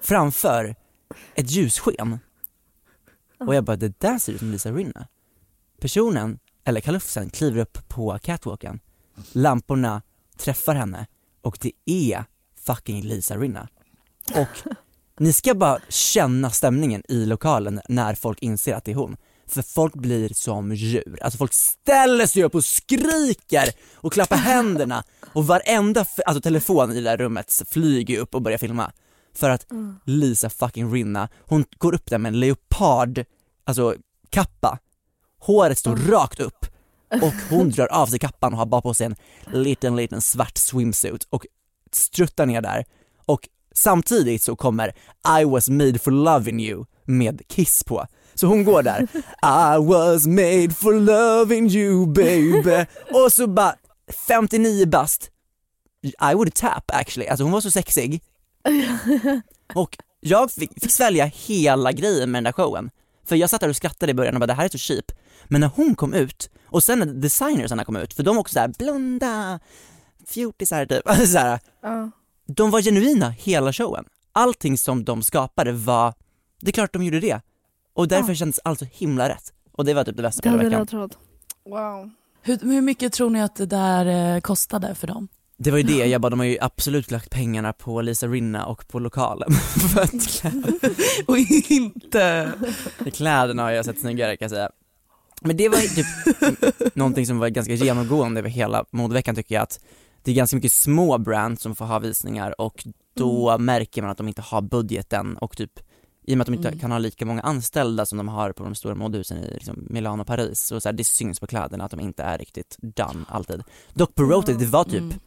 [0.00, 0.76] framför
[1.34, 2.18] ett ljussken.
[3.38, 5.08] Och jag bara det där ser ut som Lisa Rinna.
[5.80, 8.80] Personen, eller kalufsen, kliver upp på catwalken.
[9.32, 10.02] Lamporna
[10.36, 11.06] träffar henne
[11.42, 12.24] och det är
[12.66, 13.68] fucking Lisa Rinna.
[14.34, 14.72] Och
[15.18, 19.16] ni ska bara känna stämningen i lokalen när folk inser att det är hon.
[19.46, 25.04] För folk blir som djur, alltså folk ställer sig upp och skriker och klappar händerna
[25.32, 28.92] och varenda alltså telefon i det där rummet flyger upp och börjar filma.
[29.34, 29.66] För att
[30.04, 33.24] Lisa fucking Rinna, hon går upp där med en leopard,
[33.64, 33.94] alltså
[34.30, 34.78] kappa,
[35.44, 36.66] håret står rakt upp
[37.22, 39.16] och hon drar av sig kappan och har bara på sig en
[39.52, 41.46] liten, liten svart swimsuit och
[41.92, 42.84] struttar ner där
[43.26, 44.88] och samtidigt så kommer
[45.40, 48.06] I was made for loving you med Kiss på.
[48.34, 49.02] Så hon går där,
[49.42, 53.74] I was made for loving you baby och så bara
[54.28, 55.30] 59 bast,
[56.02, 58.22] I would tap actually, alltså hon var så sexig.
[59.74, 62.90] Och jag fick, fick svälja hela grejen med den där showen.
[63.26, 65.12] För jag satt där och skrattade i början och bara det här är så cheap.
[65.48, 68.52] Men när hon kom ut, och sen när designersarna kom ut, för de var också
[68.52, 69.60] såhär blonda,
[70.26, 72.10] fjortisar typ, alltså så här, Ja.
[72.46, 74.04] de var genuina hela showen.
[74.32, 76.14] Allting som de skapade var,
[76.60, 77.40] det är klart de gjorde det.
[77.94, 79.52] Och därför kändes allt så himla rätt.
[79.72, 80.86] Och det var typ det bästa på hela veckan.
[80.86, 81.18] trott.
[81.66, 82.10] Wow.
[82.42, 85.28] Hur, hur mycket tror ni att det där eh, kostade för dem?
[85.56, 88.66] Det var ju det, jag bara, de har ju absolut lagt pengarna på Lisa Rinna
[88.66, 89.50] och på lokalen.
[89.94, 91.38] För att klä- Och
[91.70, 92.52] inte...
[93.12, 94.70] kläderna har jag sett snyggare kan jag säga.
[95.44, 96.06] Men det var ju typ
[96.96, 99.80] någonting som var ganska genomgående över hela modeveckan tycker jag att
[100.22, 104.16] det är ganska mycket små brands som får ha visningar och då märker man att
[104.18, 105.80] de inte har budgeten och typ
[106.26, 106.80] i och med att de inte Mm.
[106.80, 110.20] kan ha lika många anställda som de har på de stora modehusen i liksom Milano
[110.20, 113.24] och Paris, så, så här, det syns på kläderna att de inte är riktigt done
[113.28, 113.62] alltid.
[113.94, 115.18] Dock på Rotate, det var typ, Mm.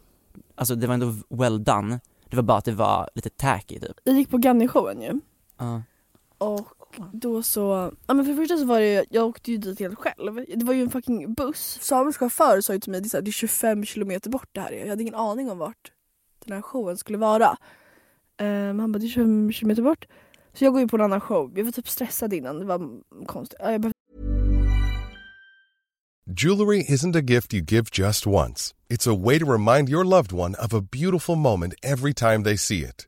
[0.55, 1.99] alltså det var ändå well done,
[2.29, 3.97] det var bara att det var lite tacky typ.
[4.03, 5.19] Jag gick på Ganni-showen ju.
[5.57, 5.81] Ja.
[6.37, 6.67] Och
[7.13, 9.99] då så, ja men för det första så var det, jag åkte ju dit helt
[9.99, 10.45] själv.
[10.55, 11.79] Det var ju en fucking buss.
[11.81, 14.49] Samuels chaufför sa ju till mig det är, så här, det är 25 kilometer bort
[14.51, 14.79] det här är.
[14.79, 15.91] Jag hade ingen aning om vart
[16.45, 17.57] den här showen skulle vara.
[18.41, 20.05] Um, han bara det är 25 kilometer bort.
[20.53, 21.51] Så jag går ju på en annan show.
[21.55, 22.89] Jag var typ stressad innan, det var
[23.25, 23.59] konstigt.
[23.59, 23.91] Ja, Jag
[26.29, 28.73] Jewelry isn't a gift you give just once.
[28.89, 32.57] It's a way to remind your loved one of a beautiful moment every time they
[32.57, 33.07] see it.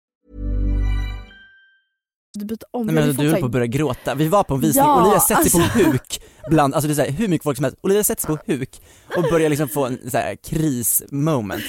[2.33, 2.85] Du byter om.
[2.85, 4.85] Nej men hade du höll på att så börja gråta, vi var på en visning,
[4.85, 5.79] Ja, Olivia sätter sig alltså.
[5.79, 8.21] på huk bland, alltså det är så här, hur mycket folk som helst, Olivia sätter
[8.21, 8.81] sig på huk
[9.17, 11.63] och börjar liksom få en så här krismoment.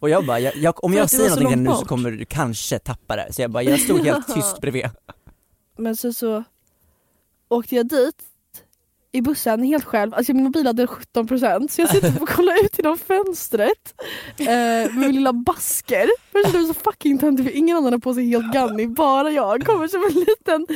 [0.00, 2.78] Och jag bara, jag, jag, om jag säger så någonting nu så kommer du kanske
[2.78, 4.90] tappa det, så jag bara, jag stod helt tyst bredvid.
[5.78, 6.44] Men sen så
[7.48, 8.16] åkte jag dit
[9.12, 12.78] i bussen helt själv, alltså min mobil hade 17% så jag sitter och kollar ut
[12.78, 13.94] genom fönstret
[14.38, 16.10] eh, med min lilla basker.
[16.32, 19.30] Först det var så fucking töntigt för ingen annan har på sig helt ganni, bara
[19.30, 20.66] jag kommer som en liten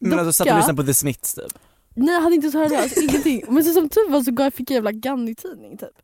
[0.00, 0.56] Men alltså satt du och docka.
[0.56, 1.58] lyssnade på The Smiths typ?
[1.94, 3.44] Nej jag hade inte så hört alltså, ingenting.
[3.48, 5.98] Men så som tur var så fick jag jävla Ganni-tidning typ.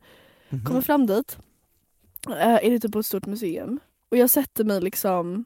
[0.48, 0.64] Mhm.
[0.64, 1.38] Kommer fram dit,
[2.29, 3.81] eh, är det typ på ett stort museum.
[4.11, 5.44] Och jag sätter mig liksom,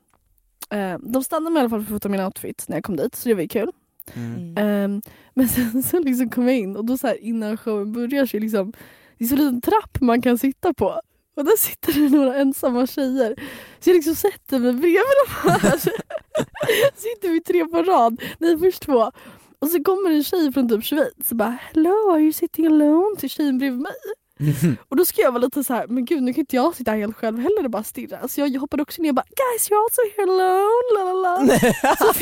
[0.70, 2.96] eh, de stannade mig i alla fall för att fota min outfit när jag kom
[2.96, 3.72] dit så det var ju kul.
[4.12, 4.54] Mm.
[4.56, 5.02] Ehm,
[5.34, 8.36] men sen så liksom kom jag in och då så här innan showen börjar så
[8.36, 8.72] är liksom,
[9.18, 11.00] det är så liten trapp man kan sitta på.
[11.36, 13.34] Och där sitter det några ensamma tjejer.
[13.80, 15.78] Så jag liksom sätter mig bredvid de här.
[16.96, 19.12] sitter vi tre på rad, nej först två.
[19.58, 23.16] Och så kommer en tjej från typ Schweiz och bara “Hello, are you sitting alone?”
[23.18, 23.92] till tjejen bredvid mig.
[24.88, 26.90] Och då ska jag vara lite så här, men gud nu kan inte jag sitta
[26.90, 28.28] här helt själv heller och bara stirra.
[28.28, 30.94] Så jag hoppade också ner och bara “Guys you're also here alone”.
[30.94, 31.56] La, la, la.
[31.96, 32.12] Så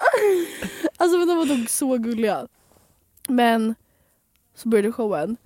[0.96, 2.46] alltså men de var nog så gulliga.
[3.28, 3.74] Men
[4.54, 5.36] så började showen.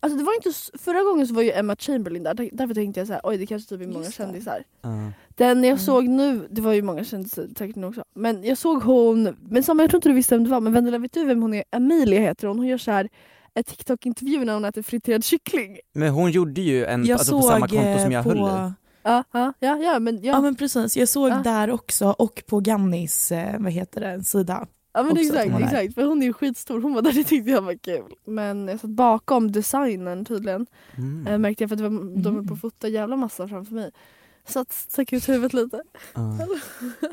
[0.00, 3.00] Alltså det var inte, förra gången så var ju Emma Chamberlain där, där- därför tänkte
[3.00, 4.24] jag så här, oj det kanske typ är många Just det.
[4.24, 4.64] kändisar.
[4.82, 4.88] Ja.
[5.28, 8.04] Den jag såg nu, det var ju många kändisar säkert nu också.
[8.14, 10.72] Men jag såg hon, men samma jag tror inte du visste vem det var, men
[10.72, 11.64] Vendela vet du vem hon är?
[11.70, 13.08] Emilia heter hon, hon gör så här
[13.54, 15.78] ett TikTok-intervju när hon äter friterad kyckling.
[15.94, 18.38] Men hon gjorde ju en, Jag alltså på samma konto som eh, jag på, höll
[18.38, 18.72] i
[19.04, 20.32] Ja, ja, ja, ja men ja.
[20.32, 21.40] Ja men precis, jag såg Ja.
[21.44, 24.66] där också och på Gannis, eh, vad heter det, sida.
[24.94, 27.24] Ja men exakt, hon var exakt, för hon är ju skitstor, hon var där, det
[27.24, 28.14] tyckte jag var kul.
[28.26, 31.26] Men jag satt bakom designen tydligen, mm.
[31.26, 31.42] mm.
[31.42, 32.52] märkte jag för att det var, de höll på Mm.
[32.52, 33.90] att fota jävla massa framför mig.
[34.48, 35.82] Så att stack ut huvudet lite.
[36.14, 36.38] ja.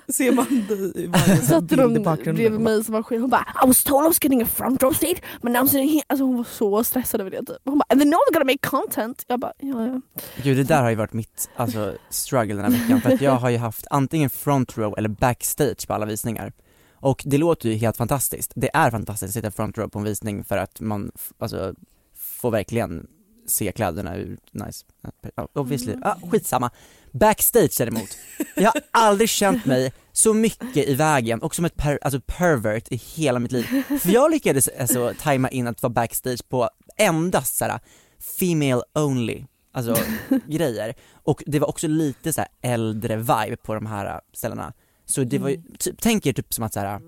[0.13, 2.35] Ser man dig i varje sån Satte bild i de bakgrunden.
[2.35, 3.21] bredvid mig som var skit.
[3.21, 5.67] Hon bara I was told I was getting a front row seat but now I'm
[5.67, 6.03] sitting here.
[6.07, 7.57] Alltså hon var så stressad över det typ.
[7.65, 9.23] Hon bara and then now we're gonna make content.
[9.27, 10.01] Jag bara ja ja.
[10.43, 13.35] Gud det där har ju varit mitt alltså, struggle den här veckan för att jag
[13.35, 16.53] har ju haft antingen front row eller backstage på alla visningar
[16.95, 20.05] Och det låter ju helt fantastiskt, det är fantastiskt att sitta front row på en
[20.05, 21.73] visning för att man alltså,
[22.15, 23.07] får verkligen
[23.51, 24.85] se kläderna ur nice,
[25.53, 26.71] obviously, ah, skitsamma.
[27.11, 28.17] Backstage däremot,
[28.55, 32.91] jag har aldrig känt mig så mycket i vägen och som ett per, alltså pervert
[32.91, 33.65] i hela mitt liv.
[33.99, 37.79] För jag lyckades alltså tajma in att vara backstage på endast såhär
[38.39, 39.97] female only, alltså
[40.47, 40.93] grejer.
[41.13, 44.73] Och det var också lite så här äldre vibe på de här ställena.
[45.05, 47.01] Så det var ju, typ, tänk er typ som att såhär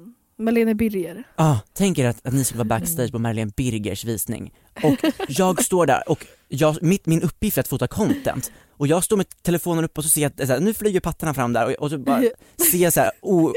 [0.43, 1.23] Malene Birger.
[1.35, 4.53] Ah, tänk er att, att ni skulle vara backstage på Madeleine Birgers visning
[4.83, 4.95] och
[5.27, 9.17] jag står där och jag, mitt, min uppgift är att fota content och jag står
[9.17, 11.89] med telefonen uppe och så ser jag att nu flyger pattarna fram där och, och
[11.89, 12.23] så bara
[12.71, 13.51] ser jag såhär, oh,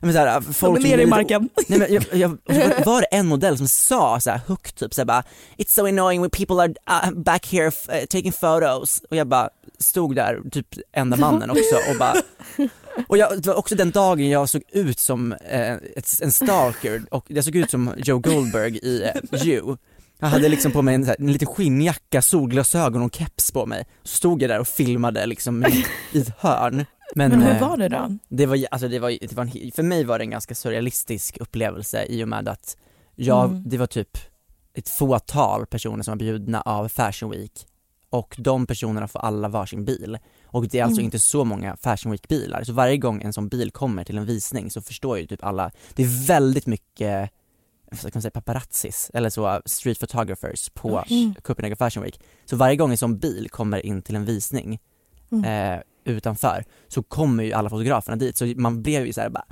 [0.00, 1.48] men så här, folk som nere i marken.
[1.68, 2.30] Nej men jag, jag,
[2.84, 5.24] så var det en modell som sa så här högt typ såhär bara
[5.56, 9.48] It's so annoying when people are uh, back here uh, taking photos och jag bara
[9.78, 12.14] stod där, typ enda mannen också och bara
[13.08, 17.02] och jag, det var också den dagen jag såg ut som eh, ett, en stalker
[17.10, 19.76] och jag såg ut som Joe Goldberg i eh, You
[20.18, 23.86] Jag hade liksom på mig en, här, en liten skinnjacka, solglasögon och keps på mig
[24.02, 27.68] Så stod jag där och filmade liksom i, i ett hörn Men, Men hur eh,
[27.68, 28.18] var det då?
[28.28, 31.36] det var, alltså det var, det var en, för mig var det en ganska surrealistisk
[31.40, 32.76] upplevelse i och med att
[33.16, 33.62] jag, Mm.
[33.68, 34.18] det var typ
[34.74, 37.66] ett fåtal personer som var bjudna av Fashion Week
[38.10, 40.18] och de personerna får alla varsin bil.
[40.52, 41.04] Och det är alltså Mm.
[41.04, 44.24] inte så många Fashion Week bilar, så varje gång en sån bil kommer till en
[44.26, 47.30] visning så förstår ju typ alla, det är väldigt mycket
[47.90, 51.34] vad ska man säga, paparazzis, eller så street photographers på Mm.
[51.42, 52.20] Copenhagen Fashion Week.
[52.44, 54.80] Så varje gång en sån bil kommer in till en visning
[55.32, 55.74] Mm.
[55.74, 59.44] eh, utanför så kommer ju alla fotograferna dit så man blev ju såhär bara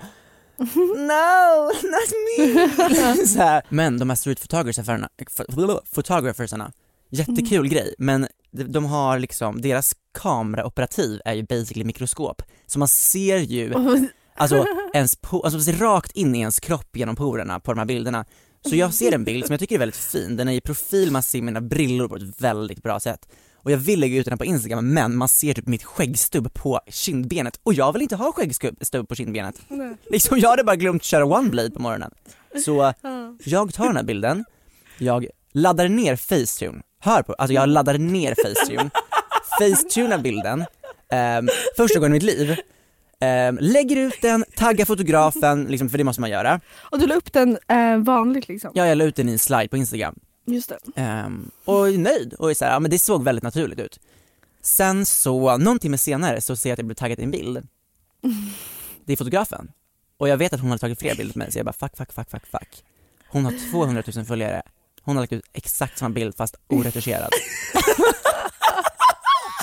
[0.97, 3.27] No, not me!
[3.27, 3.63] så här.
[3.69, 5.09] Men de här street photographerna,
[5.95, 6.73] photographersarna,
[7.11, 13.39] jättekul grej men de, har liksom, deras kameraoperativ är ju basically mikroskop så man ser
[13.39, 13.75] ju
[14.39, 17.87] Alltså, ens po- alltså ser rakt in i ens kropp genom porerna på de här
[17.87, 18.25] bilderna.
[18.69, 21.11] Så jag ser en bild som jag tycker är väldigt fin, den är i profil,
[21.11, 23.29] man ser mina brillor på ett väldigt bra sätt.
[23.55, 26.81] Och jag vill lägga ut den på Instagram men man ser typ mitt skäggstubb på
[26.89, 29.61] kindbenet och jag vill inte ha skäggstubb på kindbenet.
[30.11, 32.11] Liksom jag hade bara glömt köra one blade på morgonen.
[32.65, 32.93] Så
[33.45, 34.45] jag tar den här bilden,
[34.99, 38.91] jag laddar ner Facetune, hör på, alltså jag laddar ner Facetune,
[39.59, 40.65] Facetunar bilden,
[41.13, 42.57] ehm, första gången i mitt liv,
[43.21, 46.61] ehm, lägger ut den, taggar fotografen, liksom, för det måste man göra.
[46.81, 48.71] Och du la upp den eh, vanligt liksom?
[48.75, 50.19] Ja, jag la ut den i en slide på Instagram.
[50.47, 50.79] Just det.
[50.97, 54.01] Ehm, och är nöjd och är så här, ja men det såg väldigt naturligt ut.
[54.63, 57.69] Sen så, någon timme senare så ser jag att jag blev taggad i en bild.
[59.05, 59.71] Det är fotografen.
[60.19, 61.97] Och jag vet att hon har tagit fler bilder på mig så jag bara fuck,
[61.97, 62.85] fuck, fuck, fuck, fuck.
[63.29, 64.63] Hon har 200 000 följare.
[65.09, 67.31] Hon har lagt ut exakt samma bild fast oretuscherad.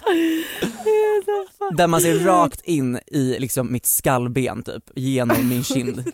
[1.78, 6.12] Där man ser rakt in i liksom mitt skallben typ, genom min kind.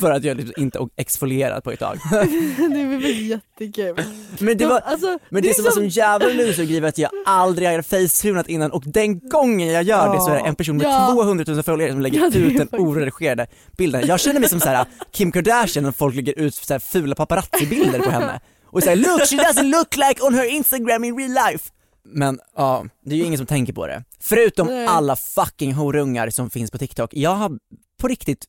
[0.00, 1.98] För att jag liksom inte exfolierat på ett tag.
[2.56, 4.04] det var jättekul.
[4.38, 6.28] Men det var, alltså, men det, som var så jävla
[6.64, 10.30] grej var att jag aldrig har facetunat innan och den gången jag gör det så
[10.30, 11.10] är det en person med Ja.
[11.14, 14.06] 200 000 följare som lägger Ja, det ut den oredigerade bilden.
[14.06, 17.14] Jag känner mig som så här Kim Kardashian när folk lägger ut så här fula
[17.14, 18.40] paparazzi-bilder på henne.
[18.66, 21.70] Och säger look she doesn't look like on her Instagram in real life.
[22.04, 24.04] Men ja, det är ju ingen som tänker på det.
[24.20, 24.86] Förutom Nej.
[24.86, 27.14] alla fucking horungar som finns på TikTok.
[27.14, 27.58] Jag har
[27.98, 28.44] på riktigt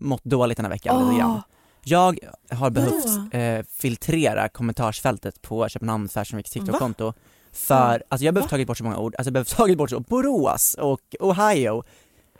[0.00, 1.30] mått dåligt den här veckan lite grann.
[1.30, 1.40] Åh.
[1.86, 2.18] Jag
[2.50, 7.12] har behövt eh, filtrera kommentarsfältet på Köpenhamn Fashion Weeks TikTok-konto
[7.52, 9.78] för, alltså jag har behövt tagit bort så många ord, alltså jag har behövt tagit
[9.78, 11.84] bort så, Borås och Ohio,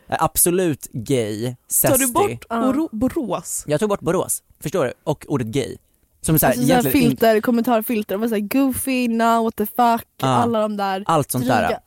[0.09, 2.07] eh, absolut gay, Tar zesty.
[2.07, 3.65] du bort Oro- Borås?
[3.67, 4.93] Jag tog bort Borås, förstår du?
[5.05, 5.77] Och ordet gay.
[6.25, 9.67] Som så här, Alltså såhär egentligen in, filter, kommentarfilter, vad såhär goofy, now, what the
[9.67, 10.27] fuck, Ja.
[10.29, 11.03] alla de där.
[11.07, 11.79] allt sånt där.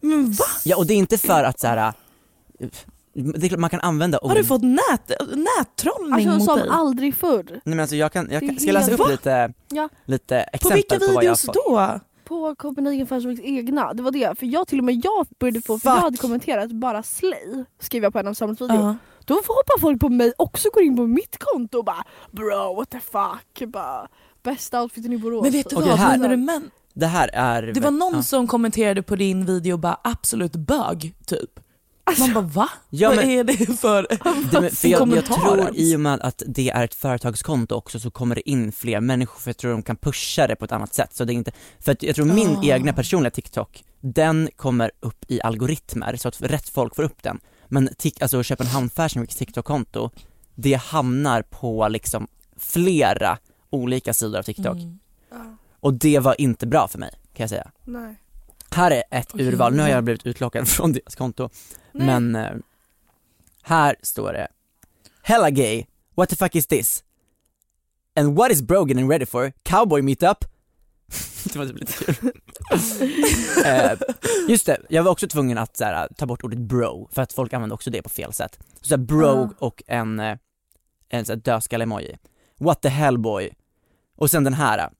[0.00, 0.44] Men va?
[0.64, 1.76] Ja och det är inte för att så här.
[2.60, 2.68] eh,
[3.14, 4.30] det är klart man kan använda ord.
[4.30, 6.68] Har du fått nät, nättrollning Alltså mot som dig?
[6.70, 7.44] aldrig förr.
[7.50, 9.06] Nej men alltså jag kan, jag kan ska jag läsa upp Va?
[9.10, 9.88] lite, Ja.
[10.04, 11.54] lite På exempel vilka på vad jag har videos fått?
[11.54, 12.00] då?
[12.28, 14.38] På Copenhagen Fashion Weeks egna, det var det.
[14.38, 18.02] För jag till och med jag började få, för jag hade kommenterat bara slay, skrev
[18.02, 18.80] jag på en av samhällsvideor.
[18.80, 18.96] Ja.
[19.24, 22.90] Då hoppar folk på mig också går in på mitt konto och bara bro what
[22.90, 24.08] the fuck, bara
[24.42, 25.42] bästa outfiten i Borås.
[25.42, 26.18] Men vet du Okej, vad, här.
[26.18, 26.70] menar du män?
[26.94, 28.22] Det här är Det var någon ja.
[28.22, 31.60] som kommenterade på din video bara absolut bög, typ.
[32.18, 32.68] Man bara va?
[32.90, 34.02] Ja, Vad men- är det för
[34.50, 38.00] Det, men, för jag, jag tror i och med att det är ett företagskonto också
[38.00, 40.72] så kommer det in fler människor för jag tror de kan pusha det på ett
[40.72, 42.62] annat sätt så det är inte, för att jag tror min Ah.
[42.64, 47.40] egna personliga TikTok, den kommer upp i algoritmer så att rätt folk får upp den.
[47.68, 50.10] Men tik, alltså Köpenhamn Fashion Weeks TikTok-konto,
[50.54, 53.38] det hamnar på liksom flera
[53.70, 54.76] olika sidor av TikTok.
[54.76, 54.98] Mm.
[55.80, 57.70] Och det var inte bra för mig, kan jag säga.
[57.84, 58.14] Nej.
[58.70, 59.46] Här är ett Okej.
[59.46, 61.48] urval, nu har jag blivit utlockad från deras konto,
[61.92, 62.06] Nej.
[62.06, 62.52] men eh,
[63.62, 64.48] här står det
[65.22, 67.04] Hella gay, what the fuck is this?
[68.16, 69.52] And what is Brogan and ready for?
[69.62, 70.44] Cowboy meetup?
[71.44, 72.32] det var typ lite kul.
[73.64, 73.92] eh,
[74.48, 77.32] just det, jag var också tvungen att så här, ta bort ordet bro, för att
[77.32, 78.58] folk använder också det på fel sätt.
[78.80, 79.50] Så, så här, bro Ah.
[79.58, 80.36] och en, eh,
[81.08, 82.16] en dödskalle-emoji.
[82.58, 83.50] What the hell boy?
[84.16, 84.90] Och sen den här.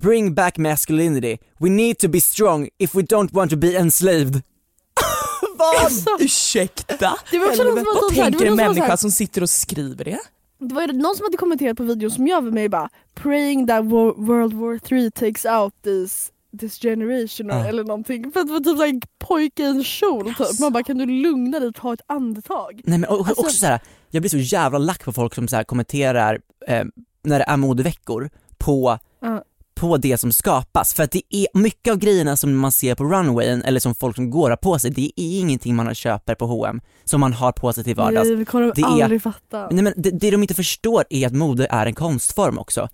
[0.00, 4.34] Bring back masculinity, we need to be strong if we don't want to be enslaved.
[5.58, 6.20] Vad?
[6.20, 7.14] Ursäkta?
[7.30, 10.04] Det var också någon som Vad tänker en som människa såhär- som sitter och skriver
[10.04, 10.18] det?
[10.58, 13.84] Det var någon som hade kommenterat på videon som jag var med bara praying that
[13.84, 16.30] wo- World War 3 takes out this,
[16.60, 17.64] this generation Ja.
[17.66, 18.32] eller någonting.
[18.32, 20.60] För att det var typ såhär pojke i en kjol typ.
[20.60, 22.80] Man bara kan du lugna dig och ta ett andetag?
[22.84, 23.80] Nej men och, Alltså- också så här,
[24.10, 26.84] jag blir så jävla lack på folk som så kommenterar eh,
[27.22, 29.42] när det är modeveckor på, Ja.
[29.80, 30.94] På det som skapas.
[30.94, 34.16] För att det är mycket av grejerna som man ser på runwayen eller som folk
[34.16, 37.52] som går har på sig, det är ingenting man köper på H&M som man har
[37.52, 38.26] på sig till vardags.
[38.28, 39.68] Nej, vi kommer Det är- aldrig fatta.
[39.70, 42.88] Nej men det, det de inte förstår är att mode är en konstform också.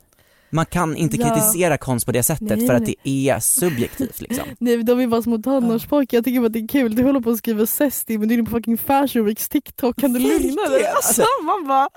[0.54, 1.28] Man kan inte Ja.
[1.28, 2.94] kritisera konst på det sättet Nej, för att nej.
[3.04, 4.44] det är subjektivt liksom.
[4.58, 6.94] Nej de är bara små tonårspojkar, jag tycker bara att det är kul.
[6.94, 10.00] Du håller på att skriva zesty men du är inne på fucking fashion weeks TikTok,
[10.00, 10.86] kan du lugna dig?
[10.86, 11.88] Alltså, man bara,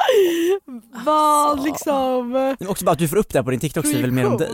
[1.06, 2.30] vad liksom...
[2.60, 4.26] Men också bara att du får upp det här på din TikTok säger väl mer
[4.26, 4.48] om dig.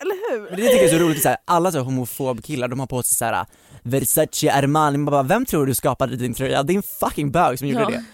[0.00, 0.40] Eller hur?
[0.50, 2.80] Men det tycker jag är så roligt, så här, alla så här homofob killar de
[2.80, 3.46] har på sig så här
[3.82, 6.62] Versace, Armani, man bara vem tror du skapade din tröja?
[6.62, 7.88] Det är en fucking bög som gjorde Ja.
[7.90, 8.04] det.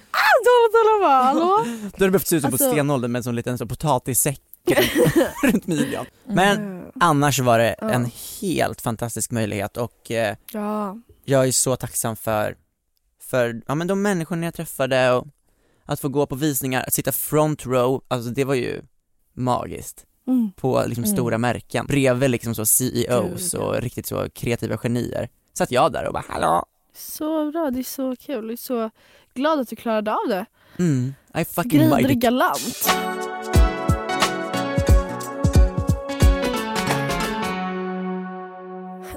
[0.45, 1.65] Tala, tala, bara, hallå?
[1.65, 3.67] Då hade det behövt se ut som på Alltså- stenåldern med en sån liten så
[3.67, 4.41] potatissäck
[5.43, 6.07] runt- midjan.
[6.27, 6.91] Men Mm.
[7.01, 7.91] annars var det Ja.
[7.91, 8.11] en
[8.41, 10.99] helt fantastisk möjlighet och eh, Ja.
[11.25, 12.57] jag är så tacksam för,
[13.21, 15.27] för ja, men de människorna jag träffade och
[15.85, 18.83] att få gå på visningar, att sitta front row, alltså det var ju
[19.35, 20.53] magiskt Mm.
[20.57, 21.17] på liksom Mm.
[21.17, 25.29] stora märken, bredvid liksom så CEOs Gud, och riktigt så kreativa genier.
[25.55, 26.65] Satt jag där och bara hallå,
[26.95, 28.45] Så bra, det är så kul.
[28.45, 28.91] Jag är så
[29.35, 30.47] glad att du klarade av det.
[30.79, 32.89] mm, I fucking Grider galant.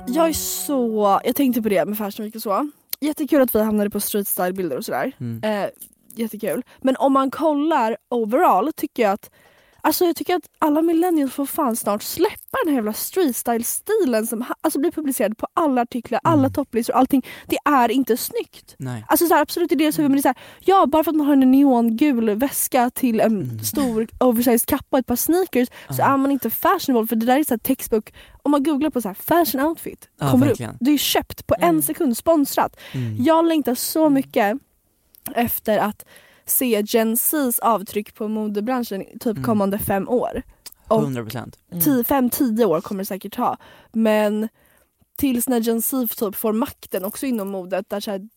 [0.07, 2.69] Jag är så, jag tänkte på det med Fashion Week och så.
[2.99, 5.11] Jättekul att vi hamnade på street style bilder och sådär.
[5.19, 5.63] Mm.
[5.63, 5.69] Eh,
[6.15, 6.63] jättekul.
[6.79, 9.31] Men om man kollar overall tycker jag att
[9.83, 13.63] Alltså jag tycker att alla millennials får fan snart släppa den här jävla street style
[13.63, 16.53] stilen som alltså blir publicerad på alla artiklar, alla Mm.
[16.53, 17.25] topplistor och allting.
[17.47, 18.75] Det är inte snyggt.
[18.79, 19.05] Nej.
[19.07, 21.11] Alltså så här, absolut i deras huvud men det är så här, ja bara för
[21.11, 23.59] att man har en neongul väska till en Mm.
[23.59, 26.05] stor oversized kappa och ett par sneakers så Ja.
[26.13, 28.13] är man inte fashionable för det där är så här textbook,
[28.43, 30.49] om man googlar på så här fashion outfit, Ja, kommer upp.
[30.51, 30.77] verkligen.
[30.79, 32.75] Det är köpt på en sekund, sponsrat.
[32.93, 33.23] Mm.
[33.23, 34.57] Jag längtar så mycket
[35.35, 36.05] efter att
[36.51, 39.43] se Gen Z's avtryck på modebranschen typ Mm.
[39.43, 40.41] kommande fem år.
[40.87, 43.57] Och 100% tio, fem, tio år kommer det säkert ta.
[43.91, 44.49] Men
[45.17, 47.89] tills när Gen Z typ får makten också inom modet.
[47.89, 48.29] Där så här,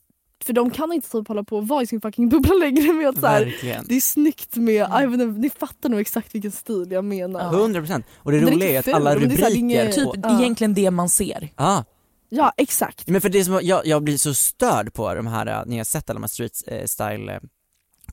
[0.45, 3.09] för de kan inte typ hålla på och vara i sin fucking bubbla längre med
[3.09, 3.57] att så här,
[3.89, 7.41] det är snyggt med, jag vet inte, ni fattar nog exakt vilken stil jag menar.
[7.41, 7.51] Ja.
[7.67, 10.41] 100% och det roliga är att alla det är rubriker inget- Typ Ja.
[10.41, 11.49] egentligen det man ser.
[11.55, 11.83] ah,
[12.29, 13.09] Ja exakt.
[13.09, 15.85] men för det som, jag, jag blir så störd på de här, äh, ni har
[15.85, 17.41] sett alla de här street eh, style eh,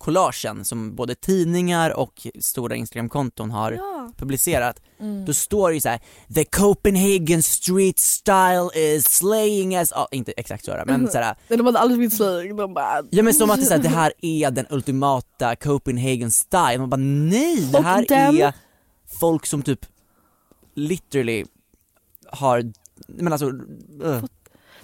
[0.01, 4.11] collagen som både tidningar och stora instagramkonton har Ja.
[4.17, 4.81] publicerat.
[4.99, 5.25] Mm.
[5.25, 5.99] Då står det ju så här:
[6.35, 11.65] the Copenhagen street style is slaying as, ja inte exakt så men såhär, Men de
[11.65, 13.03] hade aldrig blivit slaying, de bara...
[13.09, 16.89] ja men som att det, så här, det här är den ultimata Copenhagen style, man
[16.89, 18.53] bara nej, det här den- är
[19.19, 19.79] folk som typ
[20.75, 21.45] literally
[22.27, 22.71] har,
[23.07, 23.47] men alltså,
[24.03, 24.23] uh,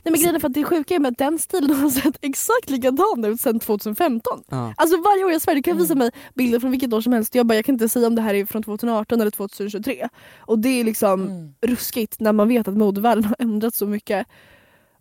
[0.07, 2.17] Nej men grejen är för att det sjuka är med att den stilen har sett
[2.21, 4.43] exakt likadan ut sedan 2015.
[4.49, 4.73] ja.
[4.77, 7.35] Alltså varje år jag svär, du kan visa mig bilder från vilket år som helst.
[7.35, 10.07] Jag bara, jag kan inte säga om det här är från 2018 eller 2023.
[10.39, 11.53] Och det är liksom Mm.
[11.61, 14.27] ruskigt när man vet att modevärlden har ändrats så mycket.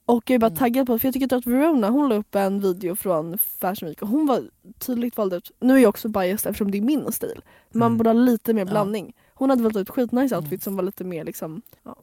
[0.06, 0.58] Och jag är bara Mm.
[0.58, 3.88] taggad på det, för jag tycker att Verona hon la upp en video från Fashion
[3.88, 4.42] Week och hon var
[4.78, 5.50] tydligt vald ut.
[5.60, 7.40] Nu är jag också biased eftersom det är min stil.
[7.72, 7.98] Man Mm.
[7.98, 9.12] borde ha lite mer blandning.
[9.34, 10.44] Hon hade valt ut skitnice Mm.
[10.44, 11.96] outfit som var lite mer liksom ja.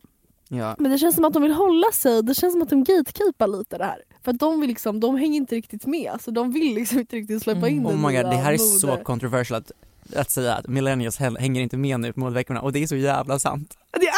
[0.54, 0.76] Ja.
[0.80, 3.48] Men det känns som att de vill hålla sig, det känns som att de gatekeepar
[3.48, 4.02] lite det här.
[4.24, 6.12] För att de vill liksom, de hänger inte riktigt med.
[6.12, 7.74] Alltså de vill liksom inte riktigt släppa Mm.
[7.74, 8.80] in Oh my god, det här är mode.
[8.98, 9.72] så controversial att,
[10.16, 13.40] att säga att millennials hänger inte med nu på modeveckorna och det är så jävla
[13.40, 13.78] sant.
[13.92, 14.14] Det är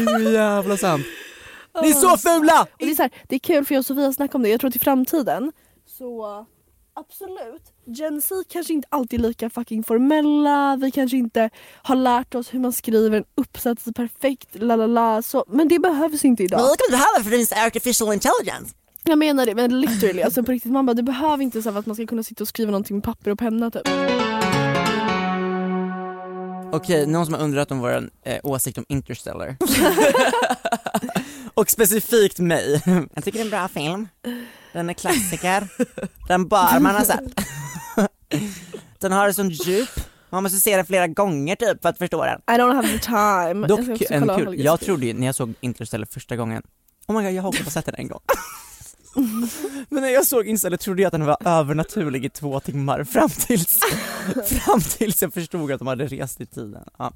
[0.06, 1.06] Det är så jävla sant.
[1.82, 2.62] Ni är så fula!
[2.62, 4.48] Och det, är så här, det är kul för jag och Sofia snackade om det,
[4.48, 5.52] jag tror att i framtiden
[5.98, 6.46] så
[7.00, 11.50] absolut, Gen Z kanske inte alltid är lika fucking formella, vi kanske inte
[11.82, 15.78] har lärt oss hur man skriver en uppsats perfekt, la la la, så, men det
[15.78, 16.60] behövs inte idag.
[16.60, 18.74] Look at how it finns artificial intelligence.
[19.04, 21.78] Jag menar det, men literally, alltså på riktigt, man bara, det behöver inte så för
[21.78, 23.82] att man ska kunna sitta och skriva någonting med papper och penna typ.
[26.72, 29.56] Okej, någon som har undrat om vår eh, åsikt om Interstellar.
[31.54, 32.82] och specifikt mig.
[33.14, 34.08] Jag tycker det är en bra film.
[34.72, 35.68] Den är klassiker.
[36.28, 37.22] Den bör man ha sett.
[38.98, 39.88] den har ett sånt djup.
[40.30, 42.40] Man måste se den flera gånger typ för att förstå den.
[42.56, 43.66] I don't have the time.
[43.66, 46.62] Dock Jag en kul, jag trodde ju när jag såg Interstellar första gången,
[47.06, 48.20] oh my god jag har också sett den en gång.
[49.88, 53.30] Men när jag såg Interstellar trodde jag att den var övernaturlig i två timmar fram
[53.30, 53.80] tills,
[54.46, 56.84] fram tills jag förstod att de hade rest i tiden.
[56.98, 57.12] Ja.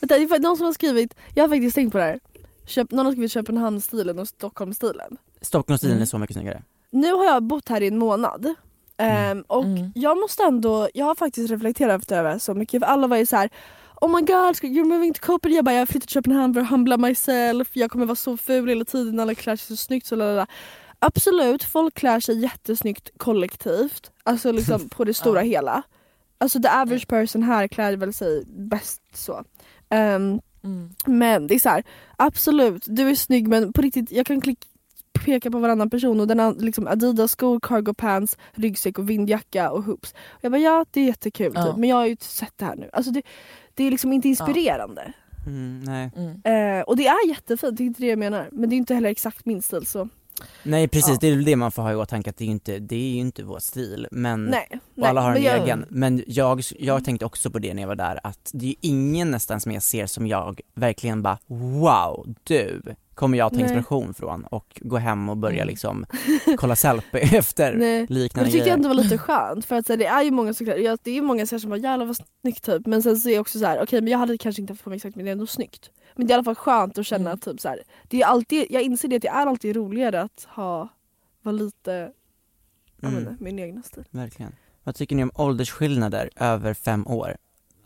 [0.00, 2.20] Vänta, det är någon som har skrivit, jag har faktiskt tänkt på det här.
[2.66, 5.16] Köp, någon har skrivit Köpenhamnsstilen och Stockholmsstilen.
[5.40, 6.02] Stockholmsstilen Mm.
[6.02, 6.62] är så mycket snyggare.
[6.90, 8.54] Nu har jag bott här i en månad.
[8.96, 9.92] Ehm, och Mm.
[9.94, 12.80] jag måste ändå, jag har faktiskt reflekterat här så mycket.
[12.82, 13.50] För alla var ju så här.
[14.00, 15.56] Oh my god, ska- you're moving to Copenhagen.
[15.56, 17.68] Jag bara, jag har flyttat till Köpenhamn för att humbla myself.
[17.72, 20.06] Jag kommer vara så ful hela tiden, alla klär sig så snyggt.
[20.06, 20.46] Så lalala.
[20.98, 24.10] Absolut, folk klär sig jättesnyggt kollektivt.
[24.22, 25.82] Alltså liksom på det stora hela.
[26.38, 29.44] Alltså the average person här klär väl sig bäst så.
[29.88, 30.90] Ehm, Mm.
[31.06, 31.84] men det är så här,
[32.16, 34.58] absolut, du är snygg men på riktigt, jag kan klick,
[35.24, 39.70] peka på varannan person och den har liksom Adidas skor, cargo pants, ryggsäck och vindjacka
[39.70, 40.12] och hoops.
[40.12, 41.66] Och jag bara ja det är jättekul Ja.
[41.66, 42.90] typ, men jag har ju sett det här nu.
[42.92, 43.22] Alltså det,
[43.74, 45.12] det är liksom inte inspirerande.
[45.46, 46.10] Mm, nej.
[46.16, 46.78] Mm.
[46.78, 48.48] Eh, och det är jättefint, det är inte det jag menar.
[48.52, 50.08] Men det är inte heller exakt min stil så
[50.62, 51.18] nej precis, Ja.
[51.20, 53.10] det är det man får ha i åtanke att det är ju inte, det är
[53.10, 54.68] ju inte vår stil men nej.
[54.94, 55.08] nej.
[55.08, 55.84] alla har en jag, egen.
[55.88, 58.74] Men jag, jag tänkte också på det när jag var där att det är ju
[58.80, 62.82] ingen nästan som jag ser som jag verkligen bara wow, du
[63.16, 63.62] kommer jag ta Nej.
[63.62, 65.68] inspiration från och gå hem och börja Mm.
[65.68, 66.06] liksom
[66.56, 68.06] kolla selfie efter Nej.
[68.08, 68.74] Liknande det tyckte jag grejer.
[68.76, 71.22] ändå var lite skönt för att här, det är ju många som ja, det är
[71.22, 73.82] många som bara jävlar vad snyggt typ men sen så är jag också så här:
[73.82, 75.90] okej men jag hade kanske inte haft på mig exakt men det är ändå snyggt.
[76.14, 77.38] Men det är i alla fall skönt att känna Mm.
[77.40, 80.46] typ så här, det är alltid, jag inser det att det är alltid roligare att
[80.50, 80.88] ha,
[81.42, 82.12] vara lite,
[83.02, 83.18] Mm.
[83.18, 84.04] inte, min egna stil.
[84.10, 84.52] Verkligen.
[84.84, 87.36] Vad tycker ni om åldersskillnader över fem år?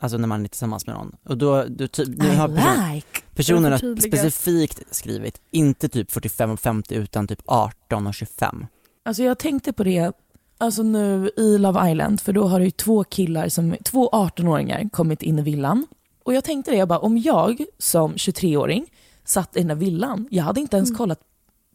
[0.01, 1.16] Alltså när man är tillsammans med någon.
[1.24, 3.20] Och då, du, typ, nu har person, like.
[3.34, 8.66] personerna specifikt skrivit, inte typ 45 och 50 utan typ 18 och 25.
[9.03, 10.12] Alltså jag tänkte på det
[10.59, 14.88] alltså nu i Love Island, för då har det ju två killar, som, två 18-åringar
[14.90, 15.86] kommit in i villan.
[16.24, 18.86] Och jag tänkte det, jag bara, om jag som 23-åring
[19.24, 21.20] satt i den där villan, jag hade inte ens kollat,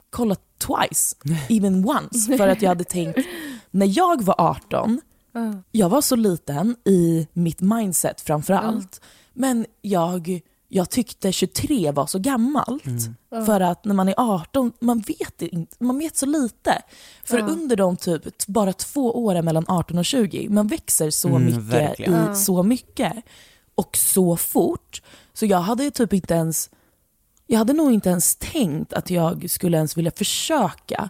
[0.09, 1.15] kollat twice,
[1.49, 2.38] even once.
[2.38, 3.19] För att jag hade tänkt,
[3.71, 5.01] när jag var 18,
[5.71, 9.01] jag var så liten i mitt mindset framför allt.
[9.33, 12.83] Men jag, jag tyckte 23 var så gammalt.
[13.45, 16.81] För att när man är 18, man vet, inte, man vet så lite.
[17.23, 17.45] För Ja.
[17.45, 21.61] under de typ bara två åren mellan 18 och 20, man växer så Mm, mycket
[21.63, 22.31] verkligen.
[22.31, 23.13] i så mycket.
[23.75, 25.01] Och så fort.
[25.33, 26.69] Så jag hade typ inte ens,
[27.47, 31.09] jag hade nog inte ens tänkt att jag skulle ens vilja försöka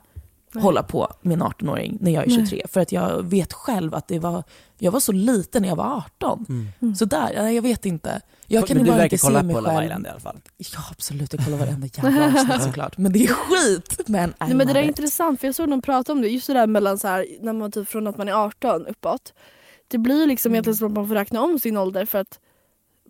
[0.62, 2.62] hålla på med en 18-åring när jag är 23.
[2.70, 4.44] För att jag vet själv att det var,
[4.78, 6.46] jag var så liten när jag var 18.
[6.98, 8.22] Så där, nej, jag vet inte.
[8.48, 9.84] Jag kan Men du bara verkar inte se kolla mig på Love.
[9.86, 10.38] Island i alla fall.
[10.58, 12.98] Ja absolut, jag kollar varenda jävla avsnitt såklart.
[12.98, 14.02] Men det är skit.
[14.06, 16.48] Men, Nej, men det där är intressant för jag såg någon prata om det, just
[16.48, 19.34] det där mellan så här, när man typ från att man är 18 uppåt.
[19.88, 20.56] Det blir liksom Mm.
[20.56, 22.40] egentligen som att man får räkna om sin ålder för att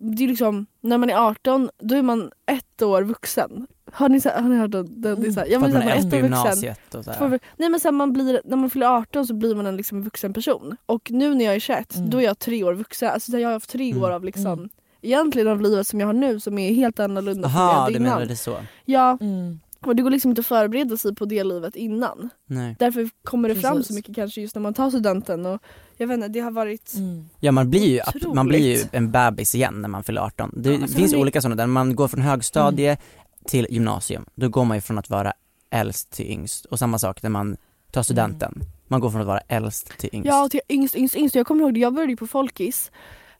[0.00, 3.66] det är liksom, när man är 18 då är man ett år vuxen.
[3.92, 5.00] Har ni, så har ni hört den?
[5.02, 6.28] det är så här, ja, men så man här, är man är efter ett år
[6.28, 6.98] vuxen.
[6.98, 7.40] och så här.
[7.56, 10.02] Nej men så här, man blir, när man fyller 18 så blir man en liksom
[10.02, 10.76] vuxen person.
[10.86, 12.10] Och nu när jag är 21 Mm.
[12.10, 13.10] då är jag tre år vuxen.
[13.10, 14.02] Alltså, så här, jag har haft tre Mm.
[14.02, 14.68] år av liksom, Mm.
[15.02, 17.80] egentligen av livet som jag har nu som är helt annorlunda från det jag Aha,
[17.82, 18.56] hade du menar det så?
[18.84, 19.60] Ja, Mm.
[19.86, 22.30] Och det går liksom inte att förbereda sig på det livet innan.
[22.46, 22.76] Nej.
[22.78, 23.88] Därför kommer det fram Precis.
[23.88, 25.62] så mycket kanske just när man tar studenten och
[25.96, 27.24] jag vet inte, det har varit Mm.
[27.40, 28.34] Ja man blir ju, Otroligt.
[28.34, 30.52] man blir ju en bebis igen när man fyller 18.
[30.56, 33.00] Det Ja, alltså, finns är- olika sådana där, man går från högstadie Mm.
[33.46, 34.24] till gymnasium.
[34.34, 35.32] Då går man ju från att vara
[35.70, 36.64] äldst till yngst.
[36.64, 37.56] Och samma sak när man
[37.90, 38.62] tar studenten.
[38.88, 40.26] Man går från att vara äldst till yngst.
[40.26, 41.34] Ja, till yngst, yngst, yngst.
[41.34, 42.90] Jag kommer ihåg det, jag började ju på Folkis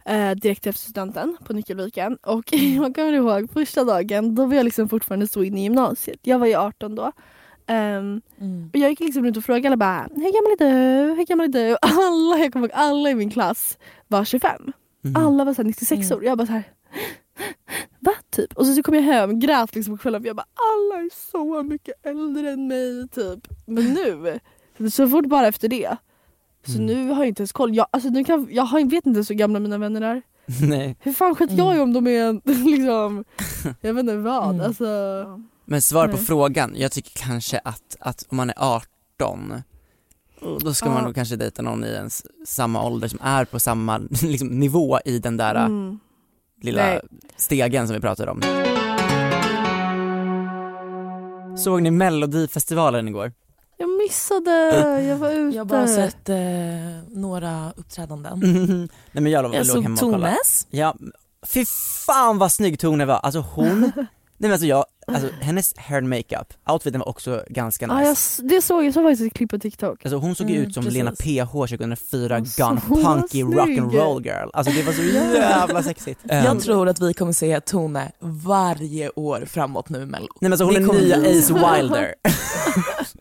[0.07, 4.65] eh, direkt efter studenten på Nyckelviken och jag kommer ihåg första dagen, då var jag
[4.65, 6.21] liksom fortfarande så inne i gymnasiet.
[6.23, 7.13] Jag var ju 18 då.
[7.67, 8.71] Ehm, Mm.
[8.73, 11.15] och jag gick liksom runt och frågade alla bara hur gammal är du?
[11.15, 11.73] Hur gammal är du?
[11.73, 13.79] Och alla, jag kommer ihåg, alla i min klass
[14.09, 14.73] var 25.
[15.03, 15.17] Mhm.
[15.17, 16.25] Alla var så här 96 år.
[16.25, 16.63] Jag bara så här.
[18.01, 18.13] Va?
[18.31, 18.53] Typ.
[18.53, 21.11] Och så, så kom jag hem, grät liksom på kvällen för jag bara alla är
[21.31, 23.49] så mycket äldre än mig typ.
[23.67, 23.85] Men
[24.79, 25.97] nu, så fort bara efter det.
[26.67, 26.87] Så Mm.
[26.87, 27.75] nu har jag inte ens koll.
[27.77, 30.23] Jag, alltså, nu kan, jag har, vet inte ens hur gamla mina vänner är.
[30.69, 30.97] Nej.
[31.01, 32.33] Hur fan skiter jag i om de är
[32.65, 33.25] liksom,
[33.81, 34.55] jag vet inte vad.
[34.55, 34.67] Mm.
[34.67, 34.85] Alltså,
[35.65, 39.63] Men svar på frågan, jag tycker kanske att, att om man är 18
[40.61, 43.99] då ska man nog kanske dejta någon i ens samma ålder som är på samma
[44.23, 45.99] liksom, nivå i den där mm.
[46.63, 47.01] lilla Nej.
[47.37, 48.41] stegen som vi pratade om.
[51.57, 53.33] Såg ni melodifestivalen igår?
[53.79, 54.51] Jag missade,
[55.03, 55.57] jag var ute.
[55.57, 56.37] Jag har bara sett eh,
[57.11, 58.41] några uppträdanden.
[59.13, 60.37] Nej men jag, låg- Jag låg hemma och såg kollade.
[60.71, 60.97] Ja,
[61.47, 61.65] fy
[62.07, 64.07] fan vad snygg Tone var, alltså hon, nej
[64.39, 68.01] men alltså jag, alltså hennes hair and makeup, outfiten var också ganska nice.
[68.03, 68.07] Ja,
[68.43, 70.05] jag, det såg jag, så faktiskt ett klipp på TikTok.
[70.05, 70.99] Alltså hon såg Mm, ut som precis.
[70.99, 74.49] Lena PH 2004, Alltså, gone hon var punky rock'n'roll girl.
[74.53, 75.03] Alltså det var så
[75.39, 76.21] jävla sexigt.
[76.23, 80.27] Jag Ehm, tror att vi kommer se Tone varje år framåt nu i Mello.
[80.41, 82.15] Nej men alltså hon är nya Ace Wilder.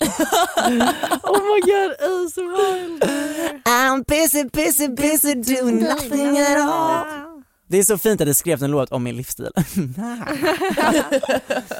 [1.24, 3.62] oh my god, Ace Wilder.
[3.66, 7.36] I'm busy, busy, busy doing nothing at all.
[7.68, 9.50] Det är så fint att det skrevs en låt om min livsstil.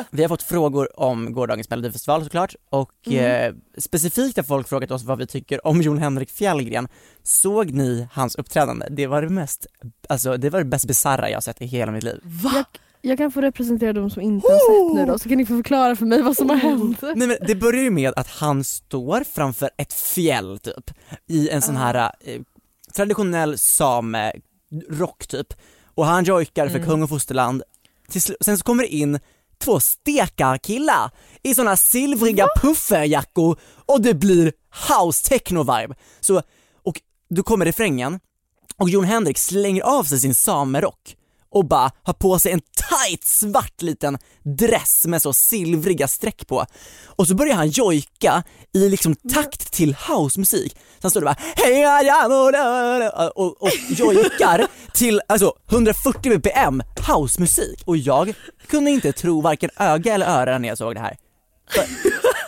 [0.10, 5.04] Vi har fått frågor om gårdagens melodifestival såklart och eh, specifikt har folk frågat oss
[5.04, 6.88] vad vi tycker om Jon Henrik Fjällgren.
[7.24, 8.88] Såg ni hans uppträdande?
[8.90, 9.66] Det var det mest,
[10.10, 12.20] alltså det var det bäst bisarra jag sett i hela mitt liv.
[12.24, 12.52] Va?
[12.54, 12.66] Jag
[13.18, 15.96] kan få representera de som inte har sett nu då, så kan ni få förklara
[15.96, 17.02] för mig vad som har hänt.
[17.02, 20.92] Nej men det börjar ju med att han står framför ett fjäll typ,
[21.28, 22.42] i en sån här eh,
[22.96, 25.54] traditionell same-rock typ,
[25.96, 26.90] och han jojkar för Mm.
[26.90, 27.64] kung och fosterland.
[28.42, 29.20] Sen så kommer det in
[29.58, 31.12] två stekarkillar
[31.44, 34.54] i såna silvriga pufferjackor och det blir
[34.90, 35.96] house techno-vibe.
[36.20, 36.42] Så,
[36.84, 38.20] och då kommer refrängen
[38.78, 41.16] och Jon Henrik slänger av sig sin samerock
[41.56, 46.66] och bara har på sig en tight svart liten dress med så silvriga streck på.
[47.06, 48.44] Och så börjar han jojka
[48.74, 50.72] i liksom takt till housemusik.
[50.74, 51.36] Så han står där bara
[53.30, 58.34] och, och jojkar till alltså 140 bpm housemusik och jag
[58.68, 61.18] kunde inte tro varken öga eller öra när jag såg det här.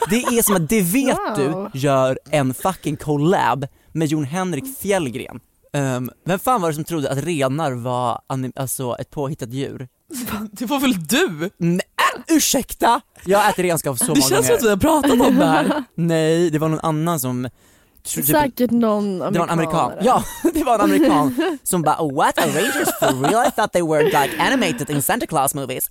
[0.10, 1.70] Det är som att det vet Wow.
[1.74, 5.40] du gör en fucking collab med Jon Henrik Fjällgren.
[5.78, 8.22] Um, vem fan var det som trodde att renar var
[8.56, 9.88] alltså ett påhittat djur?
[10.52, 11.50] Det var väl du?
[11.58, 11.82] Nej,
[12.28, 13.02] äh, ursäkta!
[13.26, 14.54] Jag ätit renskav så Det många känns som gånger.
[14.56, 15.84] att vi har pratat om det här.
[15.96, 17.50] Nej, det var någon annan som
[18.04, 20.24] typ- Säkert någon det var en amerikan, ja
[20.54, 23.48] det var en amerikan som bara "Oh, what are rangers for real?
[23.48, 25.90] I thought they were like animated in Santa Claus movies.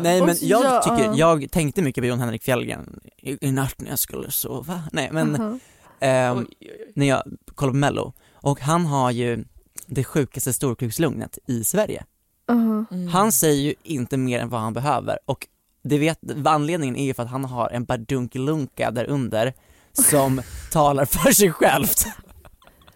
[0.00, 1.14] Nej men jag ja, tycker, ja.
[1.16, 4.82] jag tänkte mycket på Jon Henrik Fjällgren i, i natt när jag skulle sova.
[4.92, 5.60] Nej men
[6.00, 6.46] Ehm,
[6.94, 7.22] när jag
[7.54, 9.44] kollade på mello och han har ju
[9.86, 12.04] det sjukaste storkukslugnet i Sverige.
[12.48, 12.84] Aha.
[13.12, 15.46] Han säger ju inte mer än vad han behöver och
[15.82, 19.52] det vet, anledningen är ju för att han har en badunkelunka där under
[19.92, 20.42] som
[20.72, 22.06] talar för sig självt.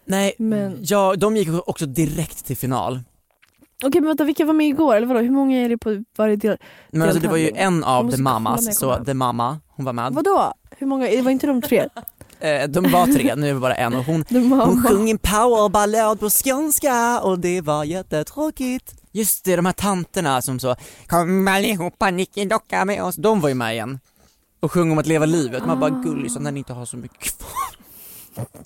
[0.05, 2.99] Nej, Men- ja, de gick också direkt till final.
[3.83, 4.95] Okej men vänta, vilka var med igår?
[4.95, 5.19] Eller vadå?
[5.19, 6.57] Hur många är det på varje del?
[6.91, 9.05] Men alltså det var ju en av The Mamas, så.
[9.05, 10.13] The Mama, hon var med.
[10.13, 10.53] Vadå?
[10.77, 11.05] Hur många?
[11.05, 11.87] Det var inte de tre?
[12.41, 16.19] Eh, de var tre, nu är det bara en och hon, hon sjöng en powerballad
[16.19, 18.95] på skånska och det var jättetråkigt.
[19.11, 20.75] Just det, de här tanterna som så
[21.07, 23.99] Kom allihopa nickedocka med oss, de var ju med igen.
[24.59, 27.37] Och sjöng om att leva livet, man bara gullig när ni inte har så mycket
[27.37, 27.75] kvar.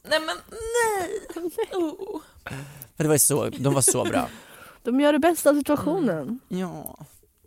[0.09, 1.51] Nej men nej.
[1.73, 2.21] Oh.
[2.97, 4.27] Det var så, de var så bra.
[4.83, 6.39] De gör det bästa av situationen.
[6.47, 6.97] Ja.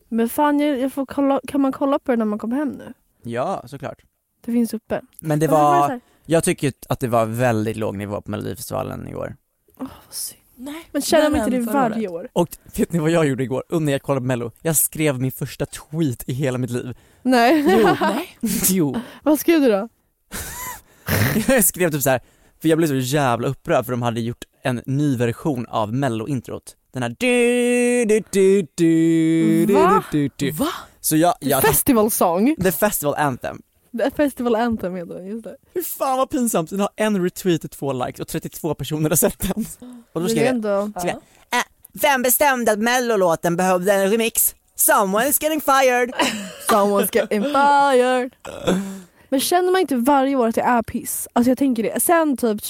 [0.09, 2.68] Men fan, jag, jag får kolla, kan man kolla på det när man kommer hem
[2.68, 2.93] nu?
[3.22, 4.03] Ja, såklart.
[4.45, 5.01] Det finns uppe.
[5.20, 6.01] Men det var
[6.31, 9.37] jag tycker att det var väldigt låg nivå på melodifestivalen igår.
[9.81, 10.41] Åh, vad synd.
[10.57, 10.89] Nej.
[10.93, 12.29] Men känner man inte det varje år?
[12.33, 13.64] Och vet ni vad jag gjorde igår?
[13.68, 14.53] Under jag kollade på mello?
[14.62, 16.97] Jag skrev min första tweet i hela mitt liv.
[17.22, 17.64] Nej.
[17.68, 18.39] Jo, nej.
[18.68, 19.01] jo.
[19.22, 19.89] vad skrev du då?
[21.55, 22.20] jag skrev typ så här,
[22.62, 26.76] för jag blev så jävla upprörd för de hade gjort en ny version av mello-introt.
[26.93, 30.05] Den här du, du, du, du, du, Va?
[30.12, 30.51] du, du.
[30.51, 30.68] Va?
[31.01, 32.57] Så jag, The jag Festival song.
[32.62, 33.62] The Festival Anthem.
[33.99, 35.57] The Festival Anthem heter den, just det.
[35.74, 39.16] Hur fan vad pinsamt, den har en retweet och två likes och 32 personer har
[39.16, 39.66] sett den.
[40.12, 40.93] Och då skrev jag, ändå...
[40.99, 41.14] skrev
[41.51, 44.55] jag, äh, vem bestämde att mellolåten behövde en remix?
[44.74, 46.12] Someone is getting fired!
[46.70, 48.30] Someone's getting fired.
[49.28, 51.28] Men känner man inte varje år att det är piss?
[51.32, 52.01] Alltså jag tänker det.
[52.01, 52.61] Sen typ,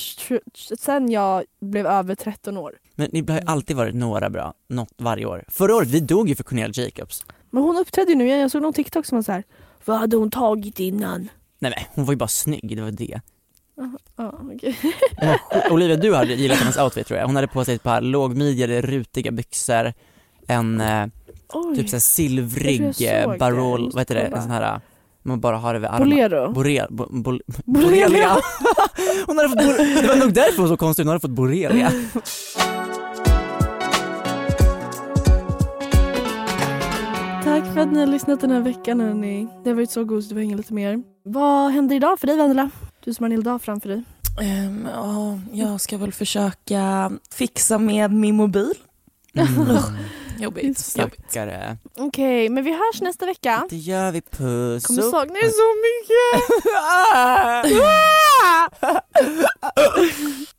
[0.79, 2.73] sen jag blev över 13 år.
[2.95, 5.45] Men det har ju alltid varit några bra, något varje år.
[5.49, 7.25] Förra året, vi dog ju för Cornelia Jacobs.
[7.51, 9.45] Men hon uppträdde ju nu igen, jag såg någon TikTok som var så här.
[9.89, 11.29] Vad hade hon tagit innan?
[11.59, 13.21] Nej men hon var ju bara snygg, det var det.
[13.77, 13.91] Ja.
[14.17, 17.27] Hon var sjuk- Olivia, du hade gillat hennes outfit tror jag.
[17.27, 19.93] Hon hade på sig ett par lågmidjade, rutiga byxor,
[20.47, 21.07] en eh,
[21.53, 21.77] Oj.
[21.77, 24.81] typ såhär silvrig eh, såg barol, vad heter det, en sån här,
[25.23, 26.09] man bara har över armen.
[26.09, 26.53] Bolero.
[26.53, 28.37] Borel, bo, bol, Borrelia.
[29.27, 29.59] hon hade fått
[30.03, 31.93] det var nog därför hon var så konstig, hon hade fått borrelia.
[37.59, 39.49] Tack för att ni har lyssnat den här veckan hörni.
[39.65, 41.03] Det har varit så gosigt att hänga lite mer.
[41.23, 42.71] Vad händer idag för dig Vendela?
[43.05, 44.03] Du som har en hel dag framför dig.
[44.43, 48.75] Ehm, ja, jag ska väl försöka fixa med min mobil.
[49.35, 49.49] Mm.
[50.39, 50.65] Jobbigt.
[50.65, 50.79] Jobbigt.
[50.79, 51.77] Stackare.
[51.99, 53.67] Okej, men vi hörs nästa vecka.
[53.71, 54.87] Det gör vi, puss.
[54.87, 56.43] Kommer sakna er så mycket.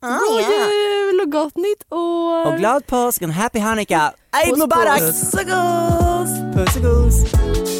[0.00, 2.46] God jul och gott nytt år.
[2.46, 4.10] Och glad påsk och happy Hanukkah.
[4.44, 4.98] Eid Mubarak!
[5.00, 6.54] Puss och gos!
[6.54, 7.79] Puss och gos!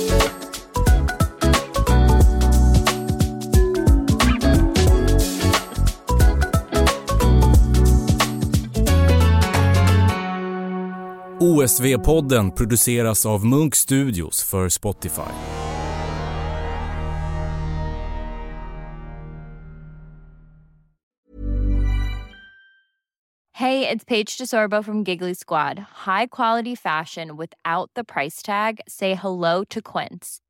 [11.41, 15.33] OSV-podden produceras av Munk Studios för Spotify.
[23.53, 25.79] Hej, det är Paige DeSorbo från Giggly Squad.
[25.79, 28.81] High quality fashion without the price tag.
[28.87, 30.50] Say hello to Quince.